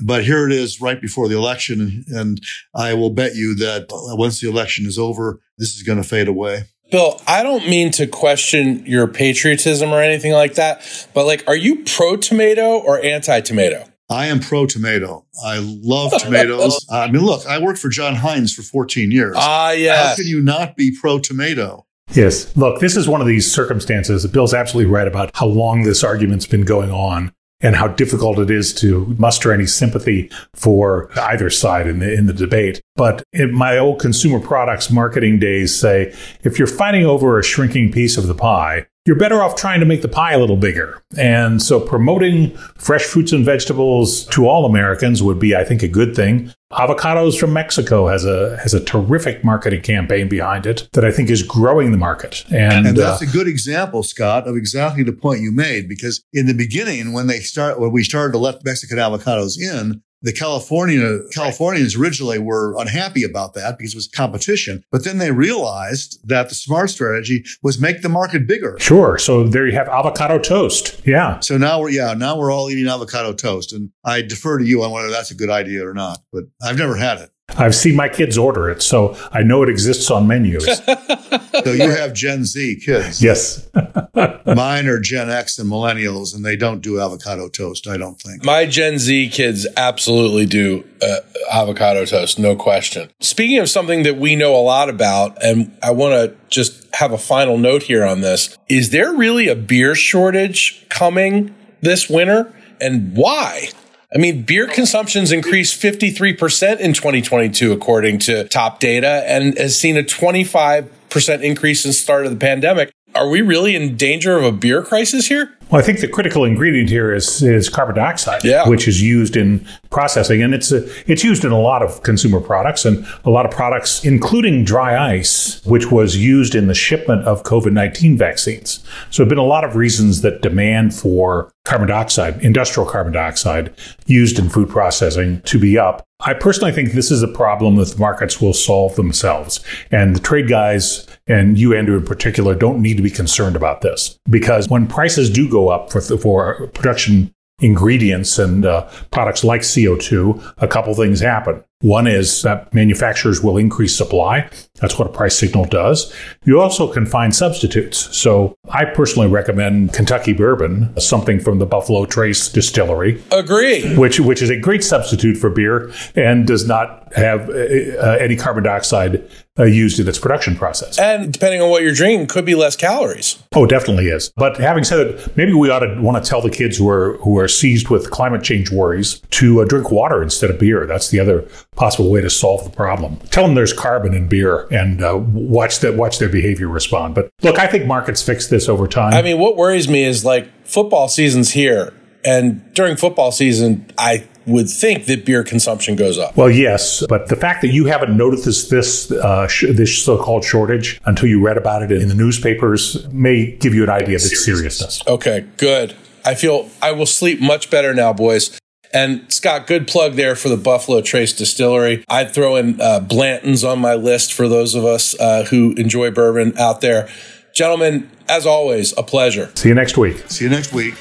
But 0.04 0.24
here 0.24 0.48
it 0.48 0.54
is 0.54 0.80
right 0.82 1.00
before 1.00 1.28
the 1.28 1.38
election. 1.38 2.06
And 2.08 2.42
I 2.74 2.94
will 2.94 3.10
bet 3.12 3.36
you 3.36 3.54
that 3.56 3.88
once 3.92 4.40
the 4.40 4.50
election 4.50 4.88
is 4.88 4.98
over, 4.98 5.42
this 5.58 5.76
is 5.76 5.84
going 5.84 6.02
to 6.02 6.08
fade 6.08 6.30
away. 6.30 6.64
Bill, 6.92 7.22
I 7.28 7.44
don't 7.44 7.70
mean 7.70 7.92
to 7.92 8.08
question 8.08 8.86
your 8.86 9.08
patriotism 9.08 9.92
or 9.92 10.02
anything 10.02 10.34
like 10.34 10.56
that, 10.56 11.08
but 11.14 11.26
like, 11.26 11.44
are 11.48 11.56
you 11.56 11.84
pro 11.86 12.18
tomato 12.18 12.80
or 12.80 13.02
anti 13.02 13.40
tomato? 13.42 13.86
I 14.10 14.26
am 14.26 14.42
pro 14.42 14.66
tomato. 14.66 15.26
I 15.46 15.60
love 15.60 16.12
tomatoes. 16.20 16.86
I 16.92 17.10
mean, 17.10 17.24
look, 17.24 17.46
I 17.48 17.62
worked 17.62 17.80
for 17.80 17.88
John 17.88 18.16
Heinz 18.16 18.54
for 18.54 18.62
14 18.62 19.10
years. 19.10 19.38
Ah, 19.40 19.72
yeah. 19.72 20.10
How 20.10 20.16
can 20.16 20.28
you 20.28 20.42
not 20.42 20.76
be 20.76 20.94
pro 21.00 21.18
tomato? 21.20 21.86
Yes. 22.14 22.56
Look, 22.58 22.80
this 22.80 22.98
is 22.98 23.08
one 23.08 23.22
of 23.22 23.28
these 23.28 23.52
circumstances. 23.52 24.28
Bill's 24.28 24.54
absolutely 24.54 24.92
right 24.92 25.08
about 25.08 25.32
how 25.34 25.46
long 25.46 25.84
this 25.84 26.04
argument's 26.04 26.46
been 26.46 26.66
going 26.66 26.92
on 26.92 27.32
and 27.62 27.76
how 27.76 27.88
difficult 27.88 28.40
it 28.40 28.50
is 28.50 28.74
to 28.74 29.06
muster 29.18 29.52
any 29.54 29.66
sympathy 29.66 30.30
for 30.56 31.10
either 31.20 31.50
side 31.50 31.88
in 31.88 32.00
the 32.00 32.12
in 32.12 32.26
the 32.26 32.34
debate. 32.34 32.82
But 32.96 33.24
in 33.32 33.54
my 33.54 33.78
old 33.78 34.00
consumer 34.00 34.40
products 34.40 34.90
marketing 34.90 35.40
days 35.40 35.78
say 35.78 36.14
if 36.44 36.58
you're 36.58 36.68
fighting 36.68 37.06
over 37.06 37.40
a 37.40 37.44
shrinking 37.44 37.92
piece 37.92 38.18
of 38.18 38.28
the 38.28 38.36
pie, 38.36 38.88
you're 39.06 39.18
better 39.18 39.42
off 39.42 39.56
trying 39.56 39.80
to 39.80 39.86
make 39.86 40.04
the 40.04 40.08
pie 40.08 40.34
a 40.34 40.40
little 40.40 40.58
bigger. 40.58 41.02
And 41.18 41.62
so 41.62 41.80
promoting 41.80 42.56
fresh 42.78 43.04
fruits 43.04 43.32
and 43.32 43.44
vegetables 43.44 44.26
to 44.28 44.48
all 44.48 44.66
Americans 44.66 45.24
would 45.24 45.40
be, 45.40 45.56
I 45.56 45.64
think, 45.64 45.82
a 45.82 45.88
good 45.88 46.16
thing. 46.16 46.54
Avocados 46.72 47.38
from 47.38 47.52
Mexico 47.52 48.08
has 48.08 48.24
a 48.26 48.56
has 48.58 48.74
a 48.74 48.80
terrific 48.80 49.44
marketing 49.44 49.82
campaign 49.82 50.30
behind 50.30 50.66
it 50.66 50.88
that 50.94 51.04
I 51.04 51.12
think 51.12 51.30
is 51.30 51.44
growing 51.44 51.92
the 51.92 51.98
market. 51.98 52.46
And, 52.50 52.88
and 52.88 52.98
that's 52.98 53.22
uh, 53.22 53.26
a 53.28 53.32
good 53.32 53.48
example, 53.48 54.04
Scott, 54.04 54.48
of 54.48 54.56
exactly 54.56 55.04
the 55.04 55.12
point 55.12 55.42
you 55.42 55.52
made. 55.52 55.90
Because 55.90 56.24
in 56.32 56.46
the 56.46 56.54
beginning, 56.54 57.12
when 57.12 57.28
they 57.28 57.40
start 57.40 57.80
when 57.80 57.92
we 57.92 58.04
started 58.04 58.32
to 58.34 58.38
let 58.38 58.64
Mexican 58.64 59.00
avocados 59.00 59.60
in, 59.60 60.02
the 60.22 60.34
California 60.34 61.20
Californians 61.32 61.96
originally 61.96 62.40
were 62.40 62.76
unhappy 62.78 63.24
about 63.24 63.54
that 63.56 63.78
because 63.78 63.94
it 63.94 63.98
was 63.98 64.08
competition, 64.08 64.84
but 64.92 65.04
then 65.04 65.18
they 65.18 65.32
realized 65.32 66.20
that 66.28 66.50
the 66.50 66.56
smart 66.56 66.90
strategy 66.90 67.44
was 67.64 67.80
make 67.80 68.02
the 68.02 68.10
market 68.10 68.48
bigger. 68.48 68.78
Sure. 68.80 69.18
So 69.18 69.44
there 69.44 69.66
you 69.68 69.74
have 69.74 69.88
avocado 69.88 70.38
toast. 70.40 71.02
Yeah. 71.06 71.40
So 71.40 71.58
now 71.58 71.82
we're 71.82 71.90
yeah 71.90 72.14
now 72.14 72.38
we're 72.38 72.52
all 72.52 72.70
eating 72.70 72.88
avocado 72.88 73.34
toast, 73.34 73.74
and 73.74 73.92
I 74.04 74.22
defer 74.22 74.60
to 74.60 74.66
you 74.66 74.84
on 74.84 74.92
whether 74.92 75.10
that's 75.10 75.32
a 75.32 75.36
good 75.36 75.50
idea 75.50 75.88
or 75.88 75.94
not. 75.94 76.20
But 76.32 76.46
I've 76.62 76.78
never 76.78 76.96
had 76.96 77.20
it. 77.20 77.32
I've 77.58 77.76
seen 77.76 77.96
my 77.96 78.10
kids 78.10 78.38
order 78.38 78.70
it, 78.70 78.82
so 78.82 79.18
I 79.32 79.44
know 79.44 79.64
it 79.64 79.70
exists 79.70 80.10
on 80.10 80.28
menus. 80.28 80.66
so 81.64 81.72
you 81.72 81.90
have 81.90 82.14
Gen 82.14 82.46
Z 82.46 82.82
kids. 82.84 83.22
Yes. 83.22 83.68
Mine 84.46 84.88
are 84.88 85.00
Gen 85.00 85.30
X 85.30 85.60
and 85.60 85.70
millennials, 85.70 86.36
and 86.36 86.46
they 86.46 86.56
don't 86.56 86.82
do 86.82 87.00
avocado 87.00 87.50
toast, 87.50 87.88
I 87.88 87.98
don't 87.98 88.20
think. 88.20 88.44
My 88.44 88.66
Gen 88.66 88.98
Z 88.98 89.30
kids 89.30 89.68
absolutely 89.78 90.46
do 90.46 90.84
uh, 91.02 91.18
avocado 91.52 92.06
toast, 92.06 92.40
no 92.40 92.56
question. 92.56 93.10
Speaking 93.20 93.60
of 93.60 93.70
something 93.70 94.04
that 94.04 94.18
we 94.18 94.36
know 94.36 94.56
a 94.56 94.62
lot 94.62 94.90
about, 94.90 95.42
and 95.44 95.76
I 95.84 95.92
want 95.92 96.14
to 96.14 96.36
just 96.50 96.94
have 96.96 97.12
a 97.12 97.18
final 97.18 97.58
note 97.58 97.84
here 97.84 98.04
on 98.04 98.22
this 98.22 98.58
is 98.68 98.90
there 98.92 99.14
really 99.14 99.48
a 99.48 99.56
beer 99.56 99.96
shortage 99.96 100.86
coming 100.90 101.54
this 101.82 102.10
winter? 102.10 102.54
And 102.80 103.16
why? 103.16 103.70
I 104.14 104.18
mean, 104.18 104.44
beer 104.44 104.68
consumption's 104.68 105.32
increased 105.32 105.82
53% 105.82 106.80
in 106.80 106.94
2022, 106.94 107.72
according 107.72 108.20
to 108.20 108.44
top 108.50 108.82
data, 108.82 109.24
and 109.26 109.58
has 109.58 109.80
seen 109.80 109.96
a 109.96 110.04
25% 110.04 111.42
increase 111.42 111.84
since 111.84 111.96
the 111.96 112.04
start 112.04 112.26
of 112.26 112.32
the 112.32 112.38
pandemic. 112.38 112.92
Are 113.16 113.30
we 113.30 113.42
really 113.42 113.74
in 113.76 113.96
danger 113.96 114.38
of 114.38 114.44
a 114.44 114.52
beer 114.52 114.84
crisis 114.84 115.28
here? 115.28 115.58
Well, 115.72 115.80
I 115.80 115.86
think 115.86 116.02
the 116.02 116.08
critical 116.10 116.44
ingredient 116.44 116.90
here 116.90 117.14
is 117.14 117.42
is 117.42 117.70
carbon 117.70 117.96
dioxide, 117.96 118.44
yeah. 118.44 118.68
which 118.68 118.90
is 118.90 119.02
used 119.02 119.38
in 119.38 119.66
processing, 119.90 120.44
and 120.44 120.54
it's 120.54 120.72
a, 120.74 120.86
it's 121.10 121.24
used 121.24 121.46
in 121.46 121.52
a 121.52 121.60
lot 121.60 121.82
of 121.82 122.04
consumer 122.04 122.42
products 122.42 122.84
and 122.84 123.06
a 123.24 123.30
lot 123.30 123.46
of 123.46 123.52
products, 123.52 124.04
including 124.04 124.66
dry 124.66 125.14
ice, 125.14 125.66
which 125.66 125.90
was 125.90 126.18
used 126.18 126.56
in 126.56 126.68
the 126.68 126.74
shipment 126.74 127.24
of 127.24 127.44
COVID 127.44 127.72
nineteen 127.72 128.18
vaccines. 128.18 128.84
So, 129.12 129.24
there 129.24 129.26
have 129.26 129.30
been 129.30 129.38
a 129.38 129.44
lot 129.44 129.64
of 129.64 129.78
reasons 129.78 130.22
that 130.22 130.42
demand 130.42 130.94
for 130.94 131.54
carbon 131.64 131.88
dioxide, 131.88 132.44
industrial 132.44 132.90
carbon 132.90 133.14
dioxide, 133.14 133.74
used 134.08 134.40
in 134.40 134.50
food 134.50 134.68
processing 134.68 135.42
to 135.44 135.58
be 135.58 135.78
up. 135.78 136.06
I 136.24 136.34
personally 136.34 136.72
think 136.72 136.92
this 136.92 137.12
is 137.12 137.24
a 137.24 137.28
problem 137.28 137.76
that 137.78 137.90
the 137.90 138.00
markets 138.00 138.40
will 138.42 138.54
solve 138.54 138.96
themselves. 138.96 139.60
And 139.92 140.16
the 140.16 140.20
trade 140.20 140.48
guys, 140.48 141.08
and 141.28 141.58
you, 141.58 141.76
Andrew, 141.76 141.98
in 141.98 142.06
particular, 142.06 142.56
don't 142.56 142.82
need 142.82 142.98
to 142.98 143.04
be 143.04 143.10
concerned 143.10 143.56
about 143.56 143.82
this 143.82 144.20
because 144.30 144.70
when 144.70 144.88
prices 144.88 145.30
do 145.30 145.50
go 145.50 145.70
up 145.70 145.92
for, 145.92 146.02
for 146.02 146.68
production 146.68 147.34
ingredients 147.60 148.40
and 148.40 148.66
uh, 148.66 148.90
products 149.12 149.44
like 149.44 149.62
CO2, 149.62 150.54
a 150.58 150.68
couple 150.68 150.94
things 150.96 151.20
happen. 151.20 151.64
One 151.82 152.08
is 152.08 152.44
that 152.44 152.74
manufacturers 152.74 153.42
will 153.42 153.58
increase 153.58 153.96
supply. 153.96 154.50
That's 154.80 154.98
what 154.98 155.08
a 155.08 155.12
price 155.12 155.38
signal 155.38 155.66
does. 155.66 156.14
You 156.46 156.60
also 156.60 156.92
can 156.92 157.06
find 157.06 157.36
substitutes. 157.36 158.16
So 158.16 158.56
I 158.70 158.86
personally 158.86 159.28
recommend 159.28 159.94
Kentucky 159.94 160.34
bourbon, 160.34 161.00
something 161.00 161.40
from 161.40 161.60
the 161.60 161.66
Buffalo 161.66 162.06
Trace 162.06 162.50
distillery. 162.50 163.22
Agree. 163.32 163.96
Which 163.96 164.20
which 164.20 164.42
is 164.42 164.50
a 164.50 164.60
great 164.60 164.84
substitute 164.84 165.38
for 165.38 165.50
beer 165.50 165.92
and 166.16 166.48
does 166.48 166.68
not 166.68 167.14
have 167.14 167.50
uh, 167.50 167.54
uh 167.54 168.18
any 168.20 168.36
carbon 168.38 168.64
dioxide 168.64 169.28
uh, 169.60 169.64
used 169.64 170.00
in 170.00 170.08
its 170.08 170.18
production 170.18 170.56
process. 170.56 170.98
And 170.98 171.32
depending 171.32 171.62
on 171.62 171.70
what 171.70 171.84
you're 171.84 171.94
drinking, 171.94 172.28
could 172.28 172.46
be 172.46 172.56
less 172.56 172.76
calories. 172.76 173.42
Oh, 173.54 173.66
definitely 173.66 174.08
is. 174.08 174.32
But 174.38 174.58
having 174.58 174.84
said 174.84 175.18
that, 175.18 175.38
maybe 175.38 175.54
we 175.54 175.70
ought 175.70 175.80
to 175.80 176.00
want 176.02 176.24
to 176.24 176.28
tell 176.28 176.42
the 176.42 176.50
kids 176.50 176.78
who 176.78 176.90
are 176.90 177.18
who 177.18 177.38
are 177.38 177.48
seized 177.48 177.90
with 177.90 178.12
climate 178.12 178.44
change 178.44 178.72
worries 178.72 179.20
to 179.32 179.62
uh, 179.62 179.66
drink 179.66 179.92
water 179.92 180.24
instead 180.24 180.50
of 180.50 180.60
beer. 180.60 180.86
That's 180.86 181.10
the 181.10 181.20
other 181.20 181.48
possible 181.76 182.12
way 182.12 182.22
to 182.22 182.30
solve 182.30 182.64
the 182.64 182.70
problem. 182.70 183.18
Tell 183.32 183.44
them 183.46 183.56
there's 183.56 183.74
carbon 183.74 184.14
in 184.14 184.28
beer 184.28 184.68
and 184.72 185.02
uh, 185.04 185.18
watch 185.18 185.80
that 185.80 185.96
watch 185.96 186.20
their 186.20 186.30
behavior 186.30 186.68
respond. 186.68 187.16
But 187.16 187.32
look, 187.42 187.58
I 187.58 187.68
think 187.68 187.86
markets 187.86 188.22
fix 188.22 188.48
this 188.48 188.68
over 188.70 188.88
time. 188.88 189.14
I 189.14 189.22
mean, 189.22 189.40
what 189.40 189.56
worries 189.58 189.88
me 189.88 190.04
is 190.04 190.26
like 190.26 190.50
football 190.66 191.08
season's 191.08 191.52
here, 191.52 191.94
and 192.24 192.72
during 192.74 192.98
football 192.98 193.32
season, 193.32 193.92
I 193.98 194.28
would 194.46 194.70
think 194.70 195.06
that 195.06 195.26
beer 195.26 195.44
consumption 195.44 195.96
goes 195.96 196.18
up. 196.18 196.36
Well, 196.36 196.52
yes, 196.52 197.04
but 197.08 197.30
the 197.30 197.36
fact 197.36 197.62
that 197.62 197.70
you 197.70 197.86
haven't 197.86 198.16
noticed 198.16 198.70
this 198.70 199.12
uh, 199.12 199.48
sh- 199.48 199.66
this 199.72 200.04
so-called 200.04 200.44
shortage 200.44 201.00
until 201.06 201.30
you 201.30 201.44
read 201.44 201.58
about 201.58 201.84
it 201.84 201.92
in 201.92 202.10
the 202.10 202.16
newspapers 202.16 203.08
may 203.12 203.56
give 203.58 203.74
you 203.74 203.84
an 203.84 203.90
idea 203.90 204.18
of 204.18 204.22
its 204.22 204.44
seriousness. 204.46 205.02
Okay, 205.08 205.48
good. 205.58 205.96
I 206.24 206.36
feel 206.36 206.70
I 206.82 206.92
will 206.92 207.08
sleep 207.08 207.42
much 207.42 207.72
better 207.72 207.94
now, 207.94 208.14
boys. 208.14 208.60
And 208.94 209.32
Scott, 209.32 209.68
good 209.68 209.88
plug 209.88 210.14
there 210.14 210.36
for 210.36 210.50
the 210.50 210.58
Buffalo 210.58 211.02
Trace 211.02 211.34
Distillery. 211.34 212.04
I'd 212.10 212.34
throw 212.34 212.58
in 212.58 212.80
uh, 212.82 213.00
Blanton's 213.00 213.64
on 213.64 213.80
my 213.80 213.96
list 213.96 214.34
for 214.34 214.50
those 214.50 214.76
of 214.76 214.84
us 214.84 215.18
uh, 215.20 215.46
who 215.46 215.74
enjoy 215.76 216.12
bourbon 216.12 216.58
out 216.58 216.82
there. 216.82 217.08
Gentlemen, 217.54 218.10
as 218.28 218.46
always, 218.46 218.98
a 218.98 219.04
pleasure. 219.04 219.50
See 219.56 219.70
you 219.70 219.76
next 219.76 219.98
week. 219.98 220.24
See 220.30 220.46
you 220.46 220.50
next 220.50 220.74
week. 220.74 220.96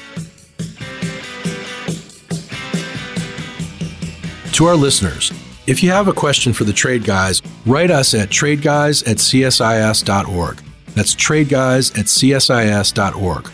To 4.53 4.65
our 4.65 4.75
listeners, 4.75 5.31
if 5.65 5.81
you 5.81 5.91
have 5.91 6.07
a 6.07 6.13
question 6.13 6.53
for 6.53 6.65
the 6.65 6.73
trade 6.73 7.03
guys, 7.03 7.41
write 7.65 7.89
us 7.89 8.13
at 8.13 8.29
tradeguys 8.29 9.07
at 9.07 9.17
csis.org. 9.17 10.61
That's 10.93 11.15
tradeguys 11.15 11.97
at 11.97 12.05
csis.org. 12.05 13.51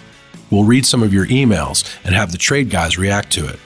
We'll 0.49 0.63
read 0.63 0.85
some 0.85 1.03
of 1.03 1.13
your 1.13 1.25
emails 1.27 1.97
and 2.03 2.15
have 2.15 2.31
the 2.31 2.37
trade 2.37 2.69
guys 2.69 2.97
react 2.97 3.31
to 3.33 3.47
it. 3.47 3.59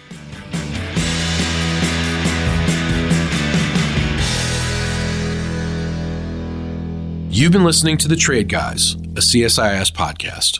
You've 7.34 7.54
been 7.54 7.63
listening 7.63 7.96
to 8.00 8.10
The 8.10 8.17
Trade 8.17 8.50
Guys, 8.50 8.96
a 8.96 9.22
CSIS 9.22 9.89
podcast. 9.94 10.60